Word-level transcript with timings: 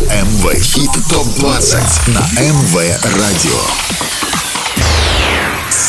МВ 0.00 0.54
Хит 0.62 0.90
ТОП-20 1.10 2.10
на 2.10 2.20
МВ 2.40 2.74
Радио. 3.18 4.29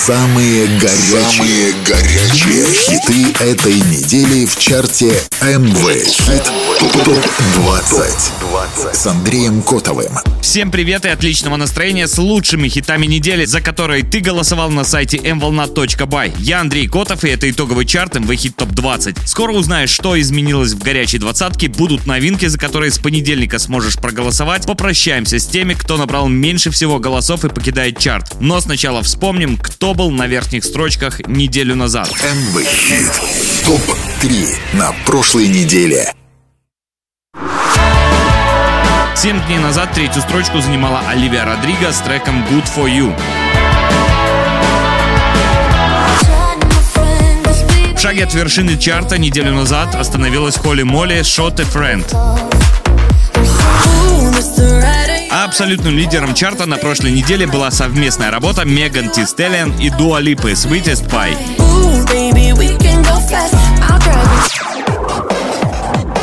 Самые 0.03 0.65
горячие, 0.79 1.21
Самые 1.29 1.73
горячие 1.85 2.65
хиты 2.73 3.43
этой 3.43 3.75
недели 3.75 4.47
в 4.47 4.57
чарте 4.57 5.13
МВ 5.41 6.07
Хит 6.07 6.51
ТОП-20 6.79 8.95
с 8.95 9.05
Андреем 9.05 9.61
Котовым. 9.61 10.11
Всем 10.41 10.71
привет 10.71 11.05
и 11.05 11.09
отличного 11.09 11.55
настроения 11.55 12.07
с 12.07 12.17
лучшими 12.17 12.67
хитами 12.67 13.05
недели, 13.05 13.45
за 13.45 13.61
которые 13.61 14.02
ты 14.03 14.21
голосовал 14.21 14.71
на 14.71 14.84
сайте 14.84 15.17
mvolna.by. 15.17 16.33
Я 16.39 16.61
Андрей 16.61 16.88
Котов, 16.88 17.23
и 17.23 17.29
это 17.29 17.47
итоговый 17.49 17.86
чарт 17.86 18.20
МВ 18.20 18.33
Хит 18.36 18.55
Топ 18.55 18.70
20. 18.70 19.29
Скоро 19.29 19.52
узнаешь, 19.52 19.91
что 19.91 20.20
изменилось 20.20 20.73
в 20.73 20.79
горячей 20.79 21.20
двадцатке, 21.20 21.68
будут 21.68 22.07
новинки, 22.07 22.47
за 22.47 22.57
которые 22.57 22.91
с 22.91 22.97
понедельника 22.97 23.59
сможешь 23.59 23.98
проголосовать. 23.98 24.65
Попрощаемся 24.65 25.38
с 25.38 25.45
теми, 25.45 25.76
кто 25.76 25.98
набрал 25.98 26.27
меньше 26.27 26.71
всего 26.71 26.98
голосов 26.98 27.45
и 27.45 27.49
покидает 27.49 27.99
чарт. 27.99 28.38
Но 28.40 28.59
сначала 28.62 29.04
вспомним, 29.04 29.57
кто 29.57 29.91
был 29.94 30.12
на 30.12 30.27
верхних 30.27 30.63
строчках 30.63 31.27
неделю 31.27 31.76
назад. 31.76 32.09
МВ 32.09 32.63
Хит 32.66 33.12
ТОП-3 33.66 34.55
на 34.73 34.91
прошлой 35.05 35.48
неделе. 35.48 36.13
Семь 39.16 39.40
дней 39.46 39.59
назад 39.59 39.94
третью 39.94 40.22
строчку 40.22 40.62
занимала 40.62 41.02
Оливия 41.08 41.46
Родриго 41.46 41.91
с 41.91 41.99
треком 41.99 42.44
Good 42.46 42.68
For 42.76 42.90
You. 42.90 43.16
В 47.96 47.99
шаге 47.99 48.23
от 48.23 48.34
вершины 48.34 48.77
чарта 48.77 49.20
неделю 49.20 49.54
назад 49.54 49.94
остановилась 49.94 50.58
Холли 50.58 50.84
Молли 50.84 51.20
«Shot 51.20 51.62
a 51.62 51.66
Friend». 51.66 52.04
Абсолютным 55.52 55.98
лидером 55.98 56.34
чарта 56.34 56.66
на 56.66 56.77
прошлой 56.77 57.12
неделе 57.12 57.46
была 57.46 57.71
совместная 57.71 58.32
работа 58.32 58.63
Меган 58.63 59.12
Ти 59.12 59.26
Стеллиан 59.26 59.77
и 59.80 59.90
Дуа 59.90 60.21
Липы 60.21 60.54
«Sweetest 60.54 61.10
Pie». 61.10 61.35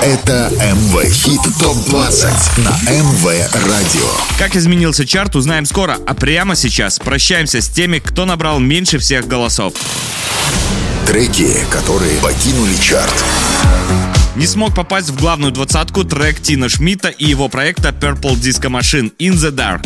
Это 0.03 0.51
МВ 0.51 1.13
Хит 1.13 1.43
ТОП-20 1.61 2.61
на 2.63 2.71
МВ 2.91 3.27
Радио. 3.53 4.09
Как 4.39 4.57
изменился 4.57 5.07
чарт, 5.07 5.37
узнаем 5.37 5.67
скоро, 5.67 5.99
а 6.07 6.15
прямо 6.15 6.57
сейчас 6.57 6.99
прощаемся 6.99 7.61
с 7.61 7.69
теми, 7.69 7.99
кто 7.99 8.25
набрал 8.25 8.61
меньше 8.61 8.97
всех 8.99 9.29
голосов. 9.29 9.75
Треки, 11.07 11.55
которые 11.71 12.17
покинули 12.21 12.77
чарт. 12.77 13.25
Не 14.39 14.47
смог 14.47 14.73
попасть 14.73 15.11
в 15.11 15.19
главную 15.19 15.51
двадцатку 15.51 16.05
трек 16.05 16.41
Тина 16.41 16.69
Шмидта 16.69 17.09
и 17.09 17.25
его 17.25 17.49
проекта 17.49 17.89
Purple 17.89 18.37
Disco 18.37 18.71
Machine 18.71 19.13
In 19.19 19.33
The 19.33 19.51
Dark. 19.51 19.83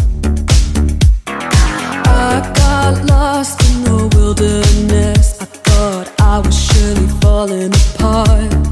I 6.34 6.38
was 6.38 6.56
surely 6.66 7.08
falling 7.20 7.72
apart. 7.74 8.71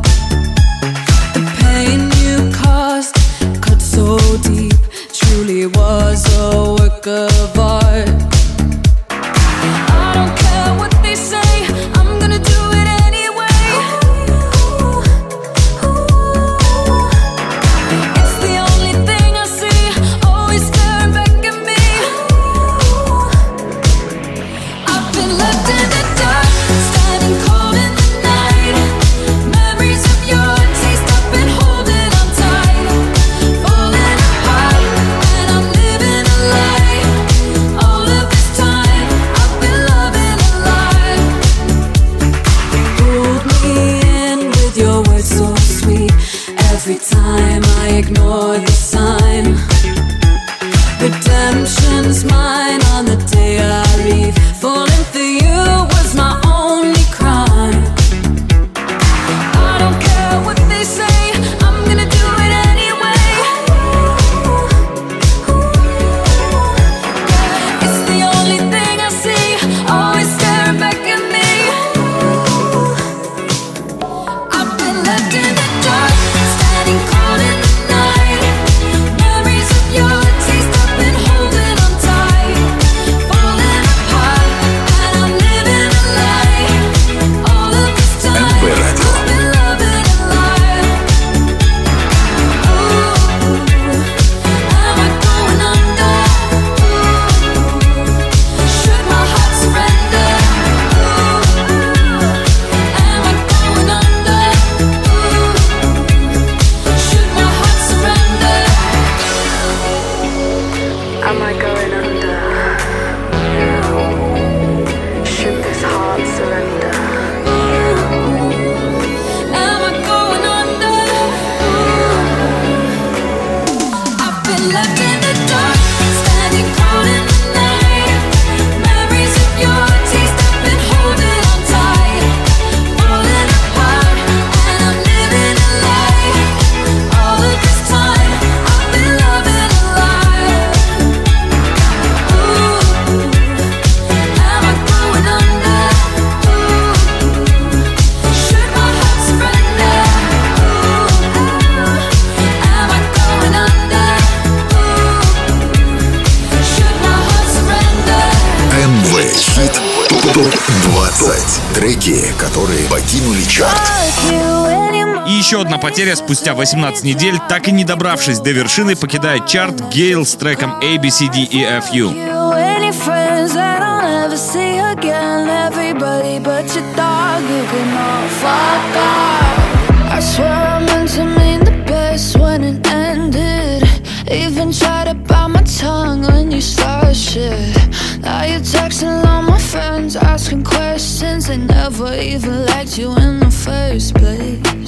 Потеря 166.01 166.17
спустя 166.17 166.55
18 166.55 167.05
недель, 167.05 167.39
так 167.47 167.69
и 167.69 167.73
не 167.73 167.85
добравшись 167.85 168.39
до 168.39 168.53
вершины, 168.53 168.97
покидает 168.97 169.47
чарт 169.47 169.93
Гейл 169.93 170.25
с 170.25 170.33
треком 170.35 170.77
A, 170.83 170.97
B, 170.97 171.11
C, 171.11 171.29
D, 171.29 171.47
E, 171.53 171.63
F, 171.63 171.93
U. 171.93 172.09
You 172.09 172.53
any 172.53 172.91
friends 172.91 173.53
that 173.53 173.83
I'll 173.83 174.01
never 174.01 174.39
see 174.39 174.79
again? 174.79 175.47
Everybody 175.47 176.39
but 176.39 176.75
your 176.75 176.87
dog, 176.97 177.43
you 177.43 177.65
can 177.71 177.89
all 177.99 178.29
fuck 178.41 178.97
off. 178.97 180.17
I 180.17 180.21
swear 180.21 180.51
I 180.51 180.79
meant 180.87 181.11
to 181.17 181.25
mean 181.25 181.65
the 181.65 181.85
best 181.87 182.39
when 182.39 182.65
it 182.65 182.87
ended. 182.87 183.83
Even 184.31 184.73
tried 184.73 185.09
to 185.09 185.15
bite 185.15 185.49
my 185.49 185.63
tongue 185.65 186.23
when 186.23 186.51
you 186.51 186.63
started 186.63 187.15
shit. 187.15 187.77
Now 188.23 188.45
you're 188.45 188.61
texting 188.61 189.23
all 189.27 189.43
my 189.43 189.59
friends, 189.59 190.17
asking 190.17 190.65
questions. 190.65 191.49
They 191.49 191.59
never 191.59 192.15
even 192.15 192.65
liked 192.65 192.97
you 192.97 193.15
in 193.17 193.41
the 193.41 193.51
first 193.51 194.15
place. 194.15 194.80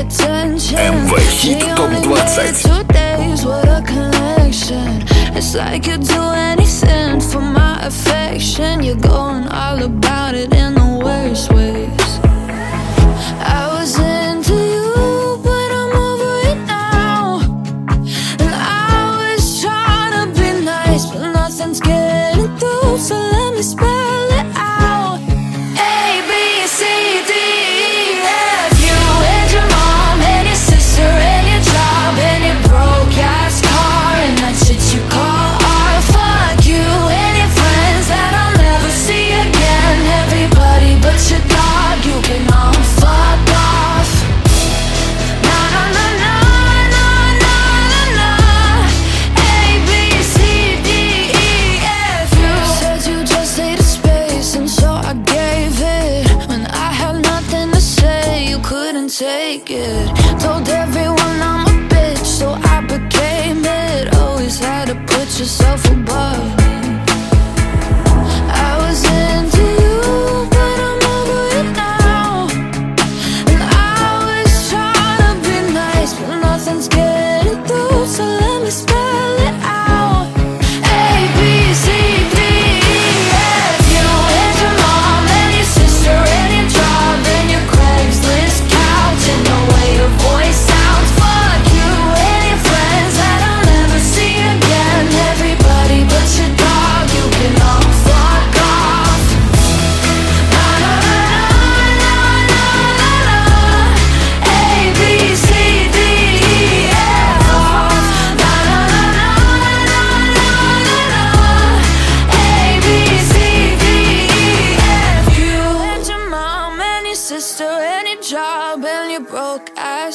МВ 0.00 1.18
Хит 1.30 1.60
ТОП-20 1.76 2.62
Two 2.62 2.82
days, 2.92 3.44
what 3.44 3.68
a 3.68 3.82
connection. 3.82 5.04
It's 5.36 5.54
like 5.54 5.86
you'd 5.86 6.02
do 6.02 6.22
anything 6.50 7.20
for 7.20 7.40
my 7.40 7.78
affection. 7.82 8.82
You're 8.82 8.96
going 8.96 9.46
all 9.48 9.82
about 9.82 10.34
it 10.34 10.52
in 10.54 10.74
the 10.74 11.00
worst 11.04 11.52
ways. 11.52 11.69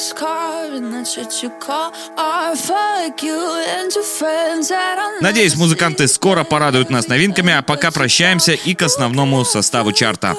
Ass 0.07 0.13
car 0.13 0.65
and 0.75 0.93
that 0.93 1.07
shit 1.07 1.43
you 1.43 1.49
call 1.59 1.91
art. 2.17 2.57
Fuck 2.57 3.23
you 3.23 3.39
and 3.77 3.93
your 3.93 4.03
friends 4.03 4.69
that 4.69 4.97
I'll 4.99 5.21
Надеюсь, 5.21 5.55
музыканты 5.55 6.07
скоро 6.07 6.43
порадуют 6.43 6.89
нас 6.89 7.07
новинками, 7.07 7.53
а 7.53 7.61
пока 7.61 7.91
прощаемся 7.91 8.53
и 8.53 8.73
к 8.73 8.83
основному 8.83 9.43
составу 9.45 9.91
чарта. 9.91 10.35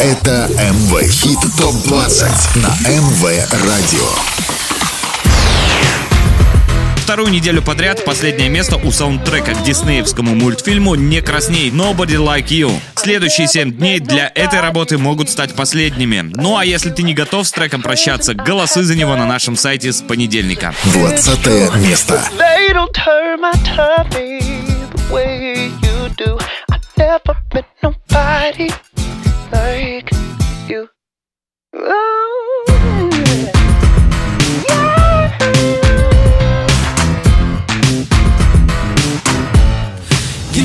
Это 0.00 0.48
МВ 0.48 1.02
Хит 1.10 1.38
ТОП-20 1.58 2.58
на 2.58 2.68
МВ 2.88 3.24
Радио. 3.52 4.49
Вторую 7.10 7.32
неделю 7.32 7.60
подряд 7.60 8.04
последнее 8.04 8.48
место 8.48 8.76
у 8.76 8.92
саундтрека 8.92 9.54
к 9.54 9.64
диснеевскому 9.64 10.36
мультфильму 10.36 10.94
«Не 10.94 11.20
красней» 11.20 11.68
Nobody 11.68 12.14
Like 12.14 12.50
You. 12.50 12.70
Следующие 12.94 13.48
7 13.48 13.72
дней 13.72 13.98
для 13.98 14.30
этой 14.32 14.60
работы 14.60 14.96
могут 14.96 15.28
стать 15.28 15.56
последними. 15.56 16.30
Ну 16.36 16.56
а 16.56 16.64
если 16.64 16.90
ты 16.90 17.02
не 17.02 17.12
готов 17.12 17.48
с 17.48 17.50
треком 17.50 17.82
прощаться, 17.82 18.34
голосы 18.34 18.84
за 18.84 18.94
него 18.94 19.16
на 19.16 19.26
нашем 19.26 19.56
сайте 19.56 19.92
с 19.92 20.02
понедельника. 20.02 20.72
20 20.84 21.74
место. 21.78 22.22
Never 26.96 27.34
met 27.52 27.66
nobody 27.82 28.70
like 29.50 30.10
you. 30.68 30.88
Oh, 31.74 32.40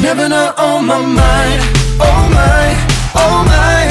never 0.05 0.29
not 0.29 0.59
on 0.59 0.85
my 0.85 1.01
mind. 1.01 1.61
Oh 1.99 2.21
my, 2.37 2.65
oh 3.23 3.37
my. 3.53 3.85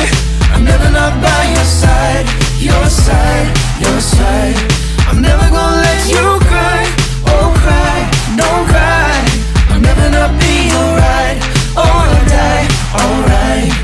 I'm 0.54 0.64
never 0.64 0.88
not 0.88 1.12
by 1.20 1.42
your 1.54 1.68
side. 1.82 2.26
Your 2.68 2.86
side, 2.88 3.48
your 3.80 4.00
side. 4.00 4.56
I'm 5.08 5.20
never 5.20 5.46
gonna 5.50 5.82
let 5.88 6.02
you 6.14 6.26
cry. 6.50 6.82
Oh 7.32 7.46
cry, 7.62 7.96
don't 8.40 8.64
cry. 8.70 9.16
I'll 9.70 9.80
never 9.80 10.08
not 10.16 10.30
be 10.38 10.54
alright. 10.80 11.38
Or 11.82 12.06
die, 12.30 12.64
alright. 13.02 13.83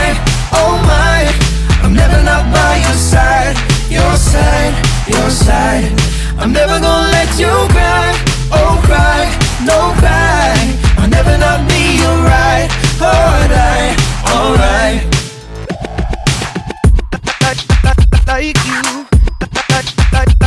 oh 0.53 0.77
my. 0.87 1.27
I'm 1.83 1.93
never 1.93 2.21
not 2.23 2.51
by 2.53 2.77
your 2.77 2.97
side. 2.97 3.57
Your 3.89 4.15
side, 4.15 4.75
your 5.07 5.29
side. 5.29 5.91
I'm 6.37 6.51
never 6.53 6.79
gonna 6.79 7.11
let 7.11 7.29
you 7.37 7.51
cry. 7.75 8.15
Oh 8.51 8.79
cry, 8.85 9.27
no 9.65 9.93
cry. 9.99 10.55
I'll 10.97 11.09
never 11.09 11.37
not 11.37 11.67
be 11.67 12.01
alright. 12.05 12.69
Alright, 13.01 13.97
alright. 14.27 15.11
like 18.27 18.57
you, 18.65 18.81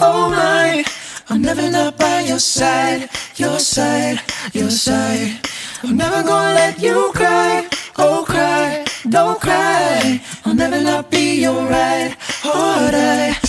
oh 0.00 0.30
my. 0.30 0.84
I'm 1.28 1.40
never 1.40 1.70
not 1.70 1.96
by 1.98 2.20
your 2.20 2.38
side, 2.38 3.08
your 3.36 3.58
side, 3.58 4.20
your 4.52 4.70
side. 4.70 5.38
I'm 5.82 5.96
never 5.96 6.22
gonna 6.22 6.54
let 6.54 6.80
you 6.80 7.10
cry. 7.14 7.68
Oh 7.96 8.24
cry, 8.26 8.84
don't 9.08 9.40
cry. 9.40 10.20
I'll 10.44 10.54
never 10.54 10.80
not 10.82 11.10
be 11.10 11.46
alright. 11.46 12.16
Alright. 12.44 13.42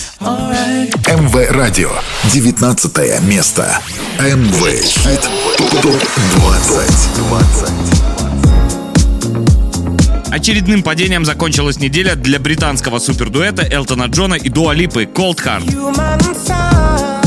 МВ 1.06 1.50
Радио. 1.50 1.90
19 2.32 3.20
место. 3.28 3.78
МВ 4.18 4.82
Хит 4.82 5.20
ТОП-20. 5.82 6.84
20. 7.28 8.33
Очередным 10.34 10.82
падением 10.82 11.24
закончилась 11.24 11.78
неделя 11.78 12.16
для 12.16 12.40
британского 12.40 12.98
супердуэта 12.98 13.62
Элтона 13.70 14.06
Джона 14.06 14.34
и 14.34 14.48
Дуа 14.48 14.74
Липы 14.74 15.04
«Cold 15.04 15.36
Heart». 15.36 17.23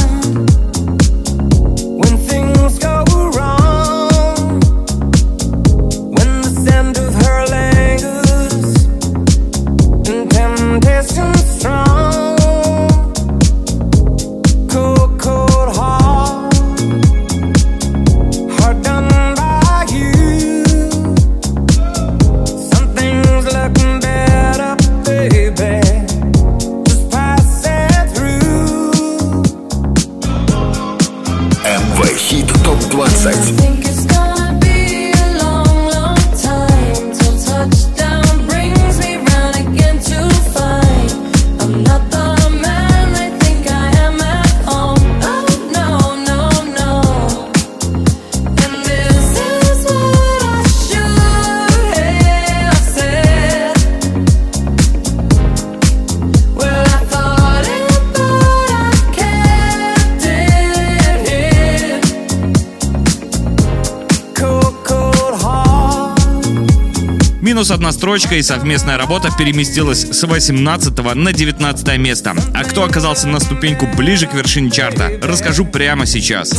Строчка 67.91 68.35
и 68.35 68.41
совместная 68.41 68.97
работа 68.97 69.29
переместилась 69.37 70.05
с 70.11 70.23
18 70.23 71.15
на 71.15 71.33
19 71.33 71.97
место. 71.97 72.35
А 72.53 72.63
кто 72.63 72.83
оказался 72.83 73.27
на 73.27 73.39
ступеньку 73.39 73.87
ближе 73.87 74.27
к 74.27 74.33
вершине 74.33 74.69
чарта, 74.69 75.11
расскажу 75.21 75.65
прямо 75.65 76.05
сейчас. 76.05 76.53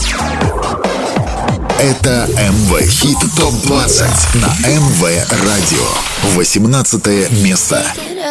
Это 1.79 2.29
МВ 2.29 2.81
Хит 2.91 3.19
ТОП-20 3.37 4.39
на 4.41 4.69
МВ 4.69 5.03
Радио. 5.31 6.35
18 6.35 7.31
место. 7.43 7.85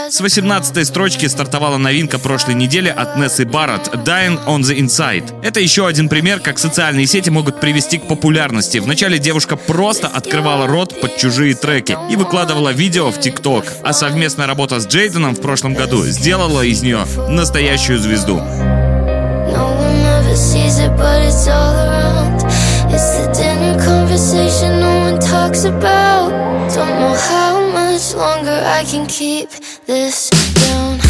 С 0.09 0.21
18 0.21 0.87
строчки 0.87 1.25
стартовала 1.25 1.77
новинка 1.77 2.17
прошлой 2.17 2.53
недели 2.53 2.87
от 2.87 3.17
Нессы 3.17 3.45
Барретт 3.45 3.93
«Dying 3.93 4.39
on 4.45 4.61
the 4.61 4.77
Inside». 4.77 5.41
Это 5.43 5.59
еще 5.59 5.85
один 5.85 6.07
пример, 6.07 6.39
как 6.39 6.59
социальные 6.59 7.07
сети 7.07 7.29
могут 7.29 7.59
привести 7.59 7.97
к 7.97 8.07
популярности. 8.07 8.77
Вначале 8.77 9.19
девушка 9.19 9.57
просто 9.57 10.07
открывала 10.07 10.65
рот 10.65 10.99
под 11.01 11.17
чужие 11.17 11.55
треки 11.55 11.97
и 12.09 12.15
выкладывала 12.15 12.69
видео 12.69 13.11
в 13.11 13.19
ТикТок, 13.19 13.65
а 13.83 13.91
совместная 13.91 14.47
работа 14.47 14.79
с 14.79 14.87
Джейденом 14.87 15.35
в 15.35 15.41
прошлом 15.41 15.73
году 15.73 16.05
сделала 16.05 16.61
из 16.61 16.81
нее 16.81 17.05
настоящую 17.27 17.99
звезду. 17.99 18.37
No 18.37 19.75
one 19.77 20.05
ever 20.05 20.35
sees 20.35 20.79
it, 20.79 20.95
but 20.97 21.21
it's 21.21 21.47
all 21.47 21.75
around. 21.75 22.45
It's 22.93 23.17
the 23.17 23.31
dinner 23.33 23.77
conversation 23.83 24.79
no 24.79 25.11
one 25.11 25.19
talks 25.19 25.65
about. 25.65 26.31
Don't 26.73 26.99
know 26.99 27.15
how 27.15 27.71
much 27.71 28.13
longer 28.13 28.61
I 28.65 28.83
can 28.85 29.05
keep 29.07 29.49
this 29.87 30.29
down. 30.53 31.06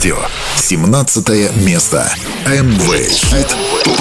Радио. 0.00 0.16
17 0.56 1.56
место. 1.56 2.10
МВ 2.46 3.10
Хит 3.10 3.54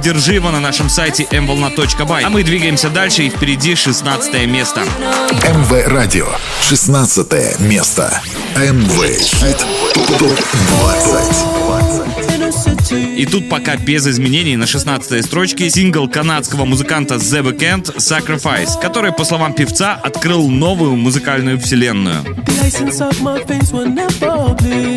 Поддержи 0.00 0.32
его 0.32 0.50
на 0.50 0.60
нашем 0.60 0.88
сайте 0.88 1.24
mvolna.by. 1.24 2.22
А 2.22 2.30
мы 2.30 2.42
двигаемся 2.42 2.88
дальше 2.88 3.24
и 3.24 3.28
впереди 3.28 3.74
16 3.74 4.46
место. 4.46 4.80
МВ 5.44 5.88
Радио. 5.88 6.26
16 6.62 7.60
место. 7.60 8.22
МВ 8.56 9.18
Хит 9.18 9.58
ТОП 10.18 10.40
20. 10.80 11.60
И 13.18 13.26
тут 13.26 13.50
пока 13.50 13.76
без 13.76 14.06
изменений 14.06 14.56
на 14.56 14.66
16 14.66 15.22
строчке 15.22 15.68
сингл 15.68 16.08
канадского 16.08 16.64
музыканта 16.64 17.16
The 17.16 17.42
Weeknd 17.42 17.96
Sacrifice, 17.98 18.80
который, 18.80 19.12
по 19.12 19.24
словам 19.24 19.52
певца, 19.52 20.00
открыл 20.02 20.48
новую 20.48 20.96
музыкальную 20.96 21.60
вселенную. 21.60 22.24
The 24.60 24.89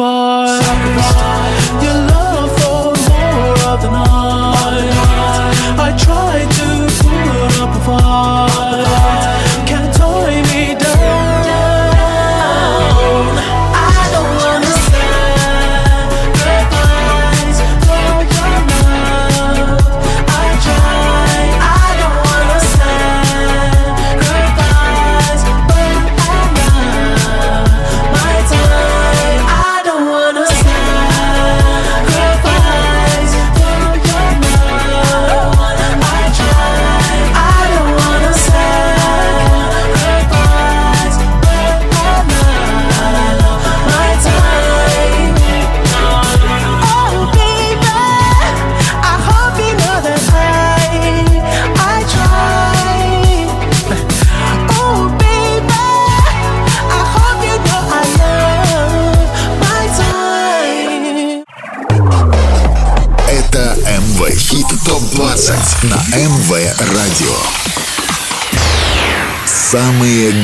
for 0.00 0.29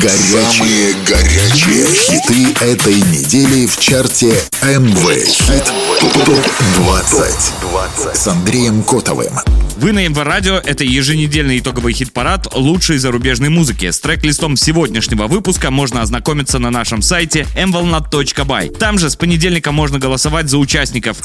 горячие, 0.07 0.51
Самые 0.51 0.95
горячие 1.05 1.87
хиты 1.87 2.64
этой 2.64 2.95
недели 2.95 3.66
в 3.66 3.77
чарте 3.81 4.40
МВ 4.62 5.27
Хит 5.27 5.64
ТОП 6.01 6.29
20 6.77 8.16
с 8.16 8.29
Андреем 8.29 8.85
Котовым. 8.85 9.33
Вы 9.79 9.92
на 9.92 10.07
МВ 10.07 10.16
Радио, 10.19 10.59
это 10.59 10.85
еженедельный 10.85 11.59
итоговый 11.59 11.92
хит-парад 11.92 12.55
лучшей 12.55 12.99
зарубежной 12.99 13.49
музыки. 13.49 13.90
С 13.90 13.99
трек-листом 13.99 14.57
сегодняшнего 14.57 15.27
выпуска 15.27 15.73
можно 15.73 16.03
ознакомиться 16.03 16.61
на 16.61 16.71
нашем 16.71 17.03
сайте 17.03 17.45
mvolnat.by. 17.57 18.77
Там 18.79 19.01
же 19.01 19.11
с 19.11 19.16
понедельника 19.16 19.73
можно 19.73 19.99
голосовать 19.99 20.49
за 20.49 20.59
участников. 20.59 21.16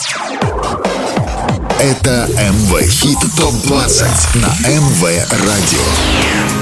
Это 1.80 2.28
МВ 2.30 2.90
Хит 2.90 3.20
ТОП 3.38 3.54
20 3.64 4.36
на 4.36 4.68
МВ 4.68 5.04
Радио. 5.30 6.61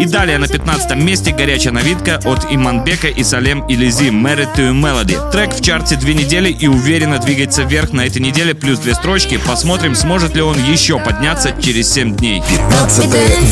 И 0.00 0.06
далее 0.06 0.38
на 0.38 0.48
15 0.48 0.96
месте 0.96 1.32
горячая 1.32 1.72
новинка 1.72 2.20
от 2.24 2.46
Иманбека 2.50 3.08
и 3.08 3.22
Салем 3.22 3.66
Илизи 3.66 4.10
«Married 4.10 4.54
to 4.56 4.72
Melody». 4.72 5.30
Трек 5.30 5.54
в 5.54 5.62
чарте 5.62 5.96
две 5.96 6.14
недели 6.14 6.50
и 6.50 6.66
уверенно 6.66 7.18
двигается 7.18 7.62
вверх 7.62 7.92
на 7.92 8.06
этой 8.06 8.20
неделе, 8.20 8.54
плюс 8.54 8.78
две 8.78 8.94
строчки. 8.94 9.38
Посмотрим, 9.46 9.94
сможет 9.94 10.34
ли 10.34 10.42
он 10.42 10.56
еще 10.64 10.98
подняться 10.98 11.52
через 11.60 11.92
7 11.92 12.16
дней. 12.16 12.42
15 12.48 13.06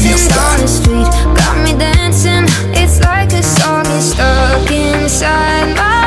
место. 0.05 0.35
got 1.35 1.57
me 1.65 1.73
dancing. 1.79 2.47
It's 2.75 3.01
like 3.01 3.33
a 3.33 3.43
song 3.43 3.87
is 3.87 4.13
stuck 4.13 4.71
inside 4.71 5.75
my 5.77 6.00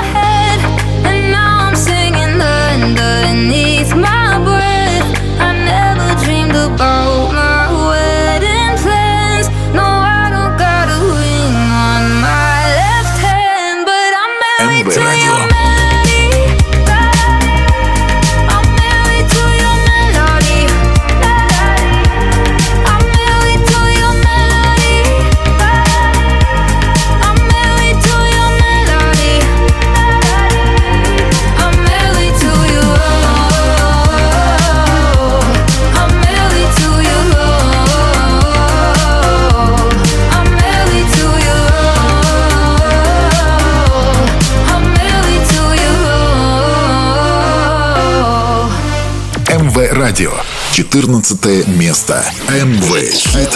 14 50.74 51.68
место. 51.68 52.26
МВ 52.50 53.12
Хит 53.12 53.52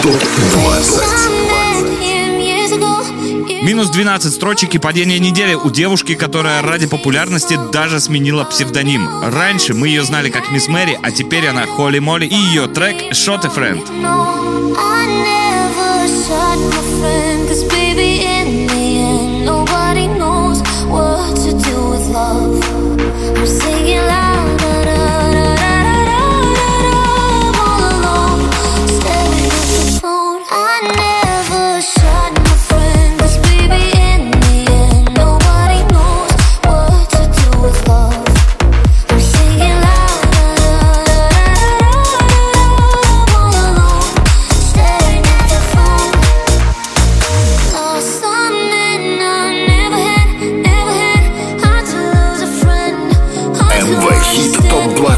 ТОП 0.00 0.22
20. 0.54 1.02
Минус 3.62 3.90
12 3.90 4.32
строчек 4.32 4.74
и 4.74 4.78
падение 4.78 5.18
недели 5.18 5.52
у 5.52 5.70
девушки, 5.70 6.14
которая 6.14 6.62
ради 6.62 6.86
популярности 6.86 7.58
даже 7.70 8.00
сменила 8.00 8.44
псевдоним. 8.44 9.06
Раньше 9.24 9.74
мы 9.74 9.88
ее 9.88 10.04
знали 10.04 10.30
как 10.30 10.50
Мисс 10.50 10.68
Мэри, 10.68 10.98
а 11.02 11.10
теперь 11.10 11.48
она 11.48 11.66
Холли 11.66 11.98
Молли 11.98 12.24
и 12.24 12.34
ее 12.34 12.66
трек 12.66 13.12
«Shot 13.12 13.44
a 13.44 13.50
Friend». 13.50 14.43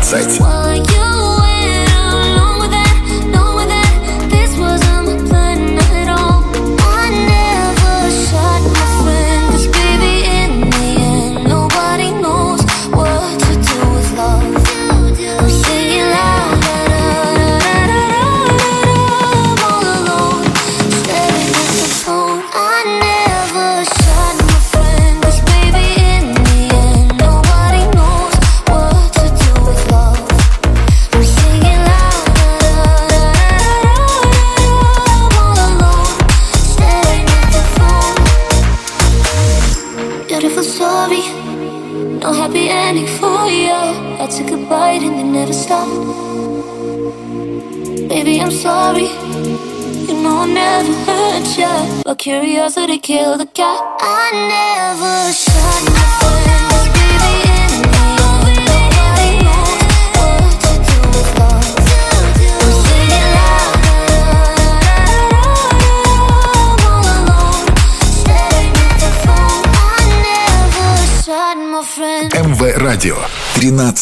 20. 0.07 0.56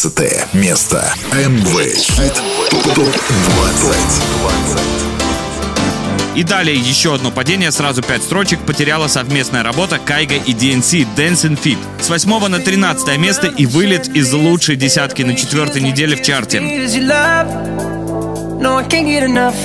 13 0.09 0.53
место. 0.53 1.03
МВ 1.33 1.95
Хит 1.95 2.33
ТОП 2.93 3.15
20. 3.81 4.11
И 6.35 6.43
далее 6.43 6.75
еще 6.75 7.15
одно 7.15 7.31
падение, 7.31 7.71
сразу 7.71 8.03
5 8.03 8.21
строчек, 8.21 8.59
потеряла 8.67 9.07
совместная 9.07 9.63
работа 9.63 9.97
Кайга 9.97 10.35
и 10.35 10.53
DNC 10.53 11.07
Dancing 11.15 11.59
Fit. 11.59 11.79
С 11.99 12.09
8 12.09 12.47
на 12.49 12.59
13 12.59 13.17
место 13.17 13.47
и 13.47 13.65
вылет 13.65 14.07
из 14.09 14.31
лучшей 14.31 14.75
десятки 14.75 15.23
на 15.23 15.33
четвертой 15.33 15.81
неделе 15.81 16.15
в 16.15 16.21
чарте. 16.21 16.59
Is 16.59 16.95
your 16.95 17.07
love? 17.07 17.47
No, 18.61 18.77
I 18.77 18.83
can't 18.83 19.07
get 19.07 19.23
enough. 19.23 19.55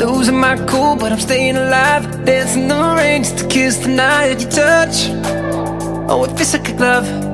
Losing 0.00 0.38
my 0.38 0.58
cool, 0.66 0.96
but 0.96 1.12
I'm 1.12 1.20
staying 1.20 1.56
alive. 1.56 2.26
Dancing 2.26 2.68
the 2.68 2.94
rain 2.94 3.22
just 3.22 3.38
to 3.38 3.46
kiss 3.48 3.76
the 3.78 3.88
night 3.88 4.38
you 4.42 4.50
touch. 4.50 5.08
Oh, 6.10 6.24
it 6.24 6.36
feels 6.36 6.52
like 6.52 6.68
a 6.68 6.72
glove. 6.76 7.33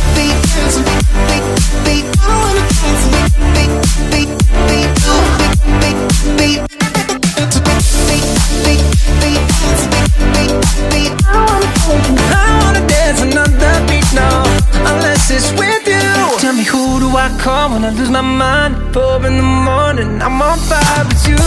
Call 17.41 17.71
when 17.71 17.83
I 17.83 17.89
lose 17.89 18.09
my 18.11 18.21
mind? 18.21 18.93
Four 18.93 19.25
in 19.25 19.35
the 19.37 19.47
morning, 19.67 20.21
I'm 20.21 20.41
on 20.41 20.59
fire 20.69 21.03
with 21.09 21.27
you. 21.27 21.41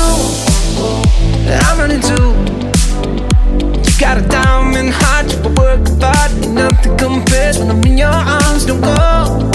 I'm 1.67 1.79
running 1.79 2.03
too. 2.11 2.29
You 3.85 3.93
got 4.01 4.19
a 4.19 4.25
diamond 4.27 4.91
heart, 4.91 5.27
you 5.33 5.41
work 5.55 5.87
hard, 6.03 6.31
nothing 6.49 6.97
compares 6.97 7.59
when 7.59 7.71
I'm 7.71 7.85
in 7.85 7.99
your 7.99 8.19
arms. 8.37 8.67
Don't 8.67 8.81
go, 8.81 9.51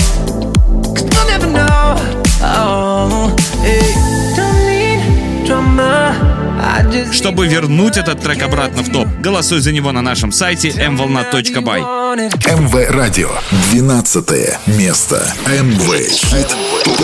you'll 0.99 1.27
never 1.27 1.47
know. 1.47 1.95
Oh, 2.41 3.35
hey, 3.61 3.93
don't 4.35 4.65
need 4.67 4.99
drama. 5.45 6.15
I 6.61 6.83
just 6.91 7.13
Чтобы 7.13 7.47
вернуть 7.47 7.97
этот 7.97 8.21
трек 8.21 8.41
обратно 8.43 8.83
в 8.83 8.89
топ, 8.91 9.07
голосуй 9.19 9.61
за 9.61 9.71
него 9.71 9.91
на 9.91 10.01
нашем 10.01 10.31
сайте 10.31 10.69
mvolna.by. 10.69 11.81
mvolna. 12.15 12.29
МВ 12.59 12.89
Радио. 12.91 13.29
12 13.71 14.29
место. 14.67 15.33
МВ 15.47 16.09
Хит 16.09 16.55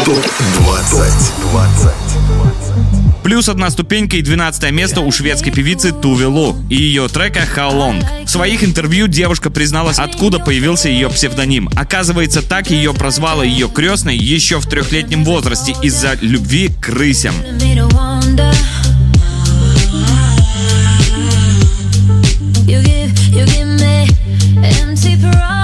ТОП 0.03 0.25
20. 0.60 2.64
Плюс 3.25 3.49
одна 3.49 3.71
ступенька 3.71 4.17
и 4.17 4.21
12 4.21 4.71
место 4.71 5.01
у 5.01 5.11
шведской 5.11 5.51
певицы 5.51 5.91
Туве 5.91 6.27
Лу 6.27 6.55
и 6.69 6.75
ее 6.75 7.07
трека 7.07 7.39
How 7.39 7.73
Long. 7.73 8.05
В 8.23 8.29
своих 8.29 8.63
интервью 8.63 9.07
девушка 9.07 9.49
призналась, 9.49 9.97
откуда 9.97 10.38
появился 10.38 10.89
ее 10.89 11.09
псевдоним. 11.09 11.67
Оказывается, 11.75 12.43
так 12.43 12.69
ее 12.69 12.93
прозвала 12.93 13.43
ее 13.43 13.67
крестной 13.67 14.15
еще 14.15 14.59
в 14.59 14.67
трехлетнем 14.67 15.25
возрасте 15.25 15.73
из-за 15.81 16.19
любви 16.21 16.69
к 16.79 16.89
рысям. 16.89 17.33
me 17.59 17.73
to 17.73 17.88
wonder. 17.95 18.53
You 22.67 22.83
give, 22.83 23.17
you 23.33 23.45
give 23.47 23.67
me 23.67 24.07
empty 24.61 25.15
promises 25.19 25.55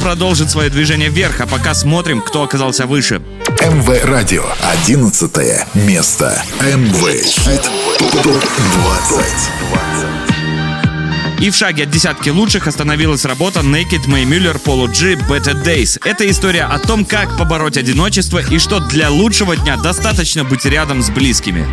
Продолжит 0.00 0.50
свое 0.50 0.70
движение 0.70 1.08
вверх, 1.08 1.40
а 1.40 1.46
пока 1.46 1.74
смотрим, 1.74 2.20
кто 2.20 2.42
оказался 2.42 2.86
выше. 2.86 3.22
МВ 3.60 4.04
Радио. 4.04 4.44
11 4.84 5.30
место. 5.74 6.42
МВ 6.60 7.24
Хит 7.24 7.70
ТОП-20. 8.22 9.24
И 11.40 11.50
в 11.50 11.56
шаге 11.56 11.82
от 11.82 11.90
десятки 11.90 12.30
лучших 12.30 12.66
остановилась 12.66 13.24
работа 13.24 13.60
Naked 13.60 14.06
May 14.06 14.24
Miller 14.24 14.60
Polo 14.62 14.86
G 14.86 15.14
Better 15.28 15.62
Days. 15.62 16.00
Это 16.04 16.28
история 16.30 16.64
о 16.64 16.78
том, 16.78 17.04
как 17.04 17.36
побороть 17.36 17.76
одиночество 17.76 18.38
и 18.38 18.58
что 18.58 18.80
для 18.80 19.10
лучшего 19.10 19.56
дня 19.56 19.76
достаточно 19.76 20.44
быть 20.44 20.64
рядом 20.64 21.02
с 21.02 21.10
близкими. 21.10 21.66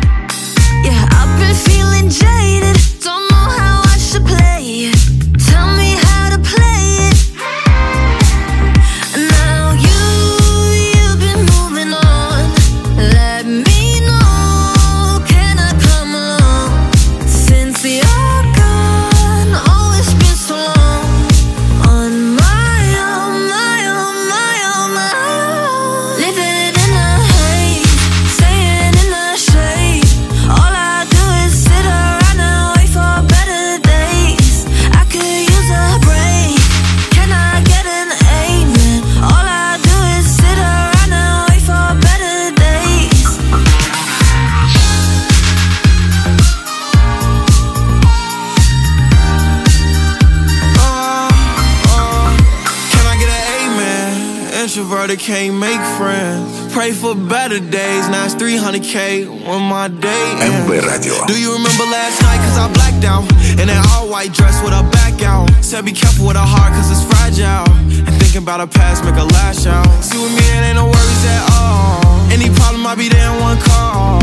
okay 58.92 59.24
on 59.48 59.62
my 59.72 59.88
day. 59.88 60.24
MV 60.44 60.68
Radio. 60.68 61.16
Do 61.24 61.32
you 61.40 61.56
remember 61.56 61.84
last 61.88 62.20
night? 62.20 62.36
Cause 62.44 62.58
I 62.60 62.68
blacked 62.76 63.04
out. 63.08 63.24
In 63.56 63.72
an 63.72 63.80
all 63.88 64.04
white 64.12 64.32
dress 64.34 64.60
with 64.60 64.76
a 64.76 64.84
back 64.92 65.22
out. 65.22 65.48
Said 65.64 65.86
be 65.86 65.92
careful 65.92 66.28
with 66.28 66.36
a 66.36 66.44
heart 66.44 66.76
cause 66.76 66.92
it's 66.92 67.00
fragile. 67.08 67.64
And 68.04 68.12
thinking 68.20 68.42
about 68.42 68.60
a 68.60 68.66
past 68.66 69.02
make 69.04 69.16
a 69.16 69.24
lash 69.24 69.64
out. 69.64 69.88
See 70.04 70.18
what 70.20 70.28
me, 70.36 70.44
it 70.44 70.68
ain't 70.68 70.76
no 70.76 70.84
worries 70.92 71.24
at 71.24 71.42
all. 71.56 72.04
Any 72.36 72.52
problem, 72.52 72.84
I 72.84 72.94
be 72.94 73.08
there 73.08 73.32
in 73.32 73.40
one 73.40 73.56
call. 73.64 74.20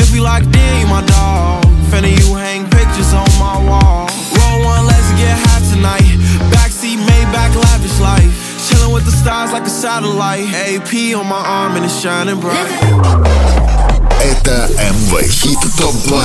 If 0.00 0.08
we 0.12 0.20
locked 0.20 0.48
in, 0.48 0.72
you 0.80 0.88
my 0.88 1.04
dog. 1.04 1.68
Fanny, 1.92 2.16
you 2.16 2.32
hang 2.40 2.64
pictures 2.72 3.12
on 3.12 3.28
my 3.36 3.60
wall. 3.68 4.08
Roll 4.32 4.58
one, 4.64 4.88
let's 4.88 5.12
get 5.20 5.36
high 5.44 5.60
tonight. 5.68 6.08
Backseat, 6.56 6.96
Maybach, 7.04 7.52
lavish 7.52 8.00
life. 8.00 8.32
Chilling 8.64 8.92
with 8.96 9.04
the 9.04 9.12
stars 9.12 9.52
like 9.52 9.68
a 9.68 9.70
satellite. 9.70 10.48
AP 10.56 11.12
on 11.20 11.28
my 11.28 11.36
arm 11.36 11.76
and 11.76 11.84
it's 11.84 12.00
shining 12.00 12.40
bright. 12.40 12.65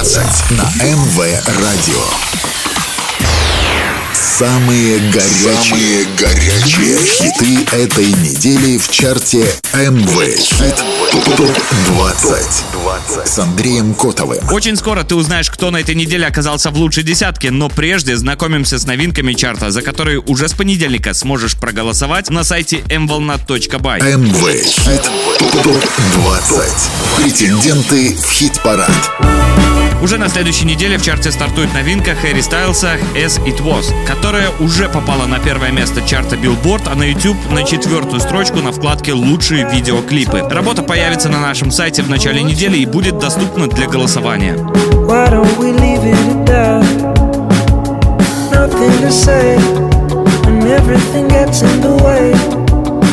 ТОП-20 0.01 0.55
на 0.55 0.63
МВ 0.83 1.19
Радио. 1.61 2.03
Самые 4.13 4.97
горячие, 5.11 5.53
Самые 5.53 6.05
горячие 6.17 6.97
хиты 6.97 7.63
этой 7.71 8.07
недели 8.07 8.79
в 8.79 8.89
чарте 8.89 9.45
МВ 9.73 10.37
Хит 10.39 10.83
ТОП-20 11.37 13.27
с 13.27 13.37
Андреем 13.37 13.93
Котовым. 13.93 14.39
Очень 14.51 14.75
скоро 14.75 15.03
ты 15.03 15.13
узнаешь, 15.13 15.51
кто 15.51 15.69
на 15.69 15.77
этой 15.77 15.93
неделе 15.93 16.25
оказался 16.25 16.71
в 16.71 16.77
лучшей 16.77 17.03
десятке, 17.03 17.51
но 17.51 17.69
прежде 17.69 18.17
знакомимся 18.17 18.79
с 18.79 18.87
новинками 18.87 19.33
чарта, 19.33 19.69
за 19.69 19.83
которые 19.83 20.19
уже 20.19 20.47
с 20.47 20.53
понедельника 20.53 21.13
сможешь 21.13 21.55
проголосовать 21.55 22.31
на 22.31 22.43
сайте 22.43 22.77
mvolnat.by. 22.87 24.17
МВ 24.17 24.65
Хит 24.65 25.11
ТОП-20. 25.37 26.63
Претенденты 27.17 28.15
в 28.15 28.31
хит-парад. 28.31 28.89
Уже 30.01 30.17
на 30.17 30.29
следующей 30.29 30.65
неделе 30.65 30.97
в 30.97 31.03
чарте 31.03 31.31
стартует 31.31 31.73
новинка 31.75 32.15
Хэри 32.15 32.41
Стайлса 32.41 32.97
«As 33.13 33.39
It 33.45 33.59
Was», 33.63 33.85
которая 34.07 34.49
уже 34.59 34.89
попала 34.89 35.27
на 35.27 35.37
первое 35.37 35.71
место 35.71 36.01
чарта 36.01 36.35
Billboard, 36.35 36.89
а 36.91 36.95
на 36.95 37.03
YouTube 37.03 37.37
на 37.51 37.63
четвертую 37.63 38.19
строчку 38.19 38.61
на 38.61 38.71
вкладке 38.71 39.13
«Лучшие 39.13 39.69
видеоклипы». 39.71 40.39
Работа 40.49 40.81
появится 40.81 41.29
на 41.29 41.39
нашем 41.39 41.69
сайте 41.69 42.01
в 42.01 42.09
начале 42.09 42.41
недели 42.41 42.77
и 42.77 42.85
будет 42.87 43.19
доступна 43.19 43.67
для 43.67 43.87
голосования. 43.87 44.57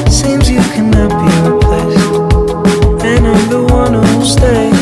Seems 0.08 0.48
you 0.48 0.60
cannot 0.74 1.10
be 1.10 1.28
replaced, 1.46 3.04
and 3.04 3.26
I'm 3.26 3.50
the 3.50 3.62
one 3.70 3.92
who'll 3.92 4.24
stay. 4.24 4.77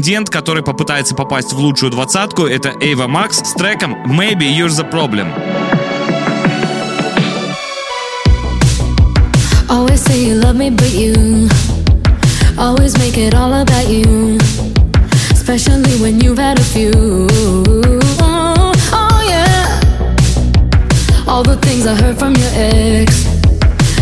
Претендент, 0.00 0.30
который 0.30 0.62
попытается 0.62 1.14
попасть 1.14 1.52
в 1.52 1.58
лучшую 1.58 1.92
двадцатку, 1.92 2.46
это 2.46 2.72
Эйва 2.80 3.06
Макс 3.06 3.36
с 3.36 3.52
треком 3.52 4.02
«Maybe 4.06 4.50
You're 4.50 4.68
the 4.68 4.90
Problem». 4.90 5.28
Always 9.68 9.98
say 9.98 10.24
you 10.24 10.40
love 10.40 10.56
me, 10.56 10.70
but 10.70 10.90
you 10.94 11.50
always 12.56 12.96
make 12.96 13.18
it 13.18 13.34
all 13.34 13.52
about 13.52 13.88
you. 13.90 14.38
Especially 15.32 15.94
when 16.00 16.18
you've 16.18 16.38
had 16.38 16.58
a 16.58 16.62
few. 16.62 17.28
Oh, 18.22 18.72
All 21.28 21.42
the 21.42 21.58
things 21.60 21.86
I 21.86 21.94
heard 21.94 22.18
from 22.18 22.34
your 22.36 22.52
ex. 22.54 23.26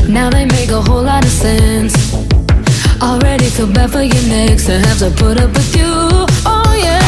Now 0.09 0.31
they 0.31 0.45
make 0.47 0.71
a 0.71 0.81
whole 0.81 1.03
lot 1.03 1.25
of 1.25 1.31
sense. 1.33 2.08
Already 3.01 3.45
feel 3.45 3.69
bad 3.73 3.91
for 3.93 4.03
your 4.03 4.23
next 4.29 4.67
to 4.67 4.79
have 4.79 4.99
to 4.99 5.11
put 5.11 5.41
up 5.41 5.53
with 5.53 5.77
you. 5.77 5.87
Oh 6.45 6.75
yeah. 6.77 7.01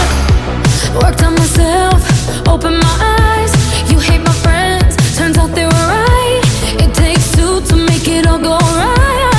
Worked 1.03 1.23
on 1.25 1.35
myself, 1.35 2.01
open 2.49 2.79
my 2.79 2.97
eyes. 3.19 3.53
You 3.91 3.99
hate 3.99 4.23
my 4.23 4.33
friends, 4.33 4.97
turns 5.19 5.37
out 5.37 5.53
they 5.55 5.65
were 5.65 5.71
right. 5.71 6.41
It 6.79 6.95
takes 6.95 7.33
two 7.33 7.61
to 7.63 7.77
make 7.77 8.07
it 8.07 8.27
all 8.29 8.39
go 8.39 8.57
right. 8.57 9.30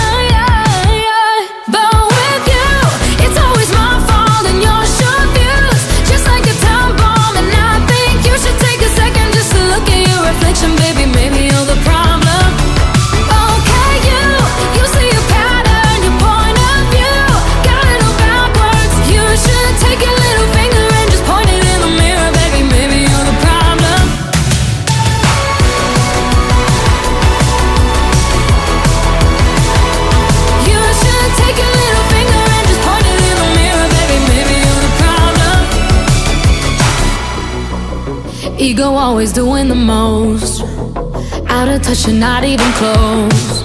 Ego 38.72 38.94
always 38.94 39.34
doing 39.34 39.68
the 39.68 39.76
most. 39.76 40.62
Out 41.50 41.68
of 41.68 41.82
touch 41.82 42.08
and 42.08 42.22
not 42.22 42.46
even 42.46 42.72
close. 42.80 43.64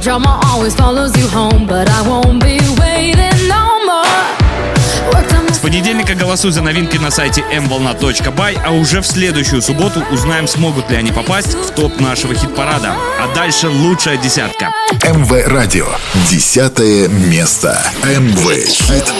Drama 0.00 0.40
always 0.44 0.76
follows 0.76 1.12
you 1.18 1.26
home, 1.26 1.66
but 1.66 1.90
I 1.90 2.08
won't 2.08 2.40
be 2.40 2.60
waiting 2.78 3.38
no 3.48 3.64
more. 3.88 5.52
С 5.52 5.58
понедельника 5.58 6.14
голосуй 6.14 6.52
за 6.52 6.62
новинки 6.62 6.98
на 6.98 7.10
сайте 7.10 7.42
mvolna.by, 7.50 8.60
а 8.64 8.70
уже 8.70 9.00
в 9.00 9.06
следующую 9.08 9.60
субботу 9.60 10.04
узнаем, 10.12 10.46
смогут 10.46 10.88
ли 10.88 10.96
они 10.96 11.10
попасть 11.10 11.54
в 11.54 11.72
топ 11.72 11.98
нашего 11.98 12.32
хит-парада. 12.32 12.94
А 13.20 13.34
дальше 13.34 13.68
лучшая 13.68 14.18
десятка. 14.18 14.70
МВ 15.02 15.48
Радио. 15.48 15.88
Десятое 16.30 17.08
место. 17.08 17.76
МВ 18.04 18.68
Хит 18.68 19.12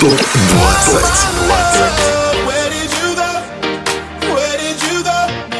ТОП 0.00 0.20
20. 0.80 2.11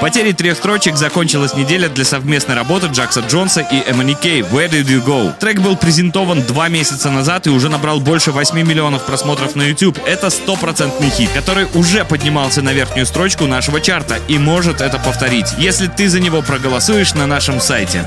Потерей 0.03 0.33
трех 0.33 0.57
строчек 0.57 0.97
закончилась 0.97 1.55
неделя 1.55 1.89
для 1.89 2.05
совместной 2.05 2.57
работы 2.57 2.89
Джакса 2.89 3.21
Джонса 3.21 3.61
и 3.61 3.89
Эмони 3.89 4.15
Кей 4.15 4.41
«Where 4.41 4.69
Did 4.69 4.87
You 4.87 5.01
Go?». 5.01 5.33
Трек 5.39 5.61
был 5.61 5.77
презентован 5.77 6.43
два 6.43 6.67
месяца 6.67 7.09
назад 7.09 7.47
и 7.47 7.51
уже 7.51 7.69
набрал 7.69 8.01
больше 8.01 8.33
8 8.33 8.61
миллионов 8.67 9.07
просмотров 9.07 9.55
на 9.55 9.63
YouTube. 9.63 9.97
Это 10.05 10.31
стопроцентный 10.31 11.09
хит, 11.09 11.31
который 11.33 11.69
уже 11.75 12.05
поднимался 12.05 12.63
на 12.63 12.73
верхнюю 12.73 13.07
строчку 13.07 13.47
нашего 13.47 13.81
чарта 13.81 14.19
и 14.27 14.39
может 14.39 14.81
это 14.81 14.99
повторить, 14.99 15.53
если 15.57 15.87
ты 15.87 16.09
за 16.09 16.19
него 16.19 16.43
проголосуешь 16.43 17.15
на 17.15 17.29
нашем 17.29 17.61
сайте. 17.61 18.05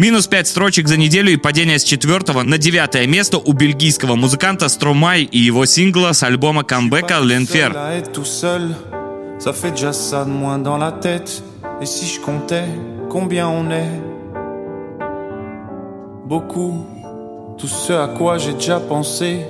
Минус 0.00 0.26
5 0.26 0.46
строчек 0.46 0.88
за 0.88 0.96
неделю 0.98 1.32
и 1.32 1.36
падение 1.36 1.78
с 1.78 1.84
четвертого 1.84 2.42
на 2.42 2.58
девятое 2.58 3.06
место 3.06 3.38
у 3.38 3.52
бельгийского 3.52 4.14
музыканта 4.14 4.68
Стромай 4.68 5.22
и 5.22 5.38
его 5.38 5.64
сингла 5.64 6.12
с 6.12 6.22
альбома 6.22 6.64
камбэка 6.64 7.14
Seul 7.14 7.24
Ленфер. 7.24 7.74
à 7.76 7.94
être 7.94 8.12
tout 8.12 8.26
seul, 8.26 8.74
ça 9.38 9.52
fait 9.54 9.70
déjà 9.70 9.92
ça 9.92 10.24
de 10.24 10.30
moins 10.30 10.58
dans 10.58 10.76
la 10.76 10.92
tête. 10.92 11.42
Et 11.80 11.86
si 11.86 12.06
je 12.06 12.20
comptais 12.20 12.64
combien 13.08 13.48
on 13.48 13.70
est 13.70 13.90
Beaucoup, 16.26 16.84
tout 17.56 17.68
ce 17.68 17.92
à 17.92 18.08
quoi 18.08 18.36
j'ai 18.36 18.52
déjà 18.52 18.80
pensé. 18.80 19.40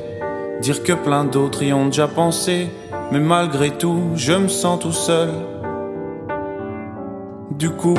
Dire 0.61 0.83
que 0.83 0.93
plein 0.93 1.25
d'autres 1.25 1.63
y 1.63 1.73
ont 1.73 1.87
déjà 1.87 2.07
pensé. 2.07 2.69
Mais 3.11 3.21
malgré 3.21 3.71
tout, 3.71 4.13
je 4.15 4.33
me 4.33 4.49
sens 4.49 4.81
tout 4.81 4.93
seul. 4.93 5.31
Du 7.51 7.71
coup, 7.71 7.99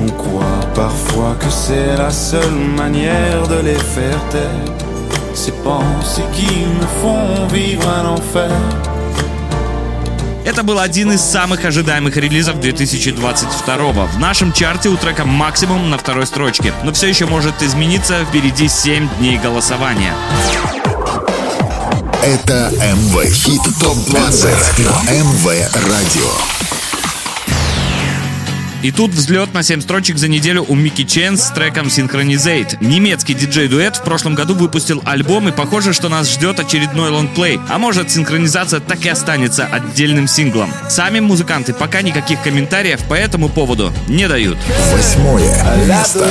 On 0.00 0.08
croit 0.08 0.60
parfois 0.74 1.36
que 1.38 1.50
c'est 1.50 1.96
la 1.96 2.10
seule 2.10 2.58
manière 2.76 3.46
de 3.48 3.60
les 3.60 3.78
faire 3.78 4.20
taire. 4.30 4.74
Ces 5.34 5.52
pensées 5.52 6.22
qui 6.32 6.46
me 6.46 6.86
font 7.00 7.46
vivre 7.46 7.88
un 7.88 8.06
enfer. 8.06 8.50
Это 10.44 10.62
был 10.62 10.78
один 10.78 11.10
из 11.10 11.22
самых 11.22 11.64
ожидаемых 11.64 12.16
релизов 12.18 12.60
2022 12.60 13.92
В 14.14 14.18
нашем 14.18 14.52
чарте 14.52 14.90
у 14.90 14.96
трека 14.96 15.24
максимум 15.24 15.88
на 15.88 15.96
второй 15.96 16.26
строчке. 16.26 16.74
Но 16.82 16.92
все 16.92 17.08
еще 17.08 17.24
может 17.24 17.62
измениться, 17.62 18.24
впереди 18.26 18.68
7 18.68 19.08
дней 19.18 19.38
голосования. 19.38 20.12
Это 22.22 22.70
МВ 22.72 23.32
Хит 23.32 23.62
ТОП 23.80 23.96
20 24.06 24.78
на 24.80 25.12
МВ 25.12 25.46
Радио. 25.74 26.63
И 28.84 28.90
тут 28.90 29.12
взлет 29.12 29.54
на 29.54 29.62
7 29.62 29.80
строчек 29.80 30.18
за 30.18 30.28
неделю 30.28 30.62
у 30.68 30.74
Микки 30.74 31.04
Ченс 31.04 31.44
с 31.44 31.50
треком 31.52 31.86
Synchronizate. 31.86 32.76
Немецкий 32.80 33.32
диджей-дуэт 33.32 33.96
в 33.96 34.02
прошлом 34.02 34.34
году 34.34 34.54
выпустил 34.54 35.00
альбом, 35.06 35.48
и 35.48 35.52
похоже, 35.52 35.94
что 35.94 36.10
нас 36.10 36.30
ждет 36.30 36.60
очередной 36.60 37.08
лонгплей. 37.08 37.58
А 37.70 37.78
может, 37.78 38.10
синхронизация 38.10 38.80
так 38.80 39.02
и 39.06 39.08
останется 39.08 39.64
отдельным 39.64 40.28
синглом. 40.28 40.70
Сами 40.90 41.20
музыканты 41.20 41.72
пока 41.72 42.02
никаких 42.02 42.42
комментариев 42.42 43.02
по 43.04 43.14
этому 43.14 43.48
поводу 43.48 43.90
не 44.06 44.28
дают. 44.28 44.58
Восьмое 44.92 45.48
место. 45.86 46.28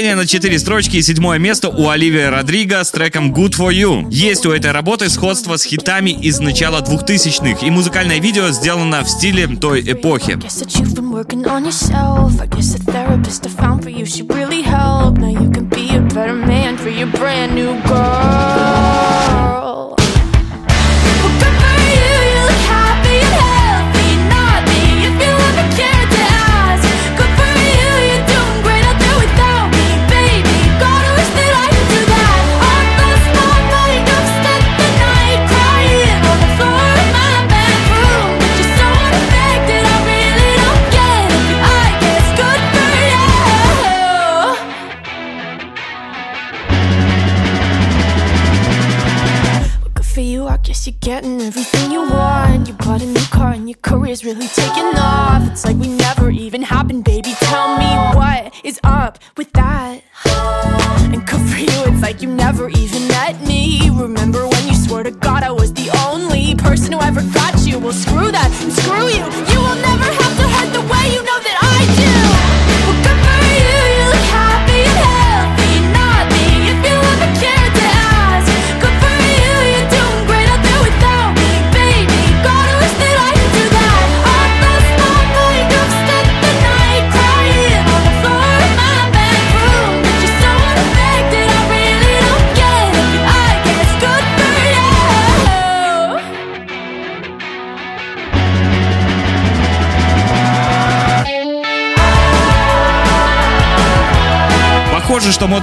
Падение 0.00 0.16
на 0.16 0.26
4 0.26 0.58
строчки 0.58 0.96
и 0.96 1.02
седьмое 1.02 1.38
место 1.38 1.68
у 1.68 1.90
Оливии 1.90 2.22
Родриго 2.22 2.82
с 2.82 2.90
треком 2.90 3.34
Good 3.34 3.58
For 3.58 3.70
You. 3.70 4.10
Есть 4.10 4.46
у 4.46 4.50
этой 4.50 4.72
работы 4.72 5.10
сходство 5.10 5.58
с 5.58 5.62
хитами 5.62 6.08
из 6.08 6.40
начала 6.40 6.80
2000-х, 6.80 7.66
и 7.66 7.70
музыкальное 7.70 8.18
видео 8.18 8.48
сделано 8.48 9.04
в 9.04 9.10
стиле 9.10 9.46
той 9.46 9.82
эпохи. 9.82 10.38
Better 16.14 16.34
man 16.34 16.76
for 16.76 16.88
your 16.88 17.06
brand 17.06 17.54
new 17.54 17.80
girl. 17.86 18.59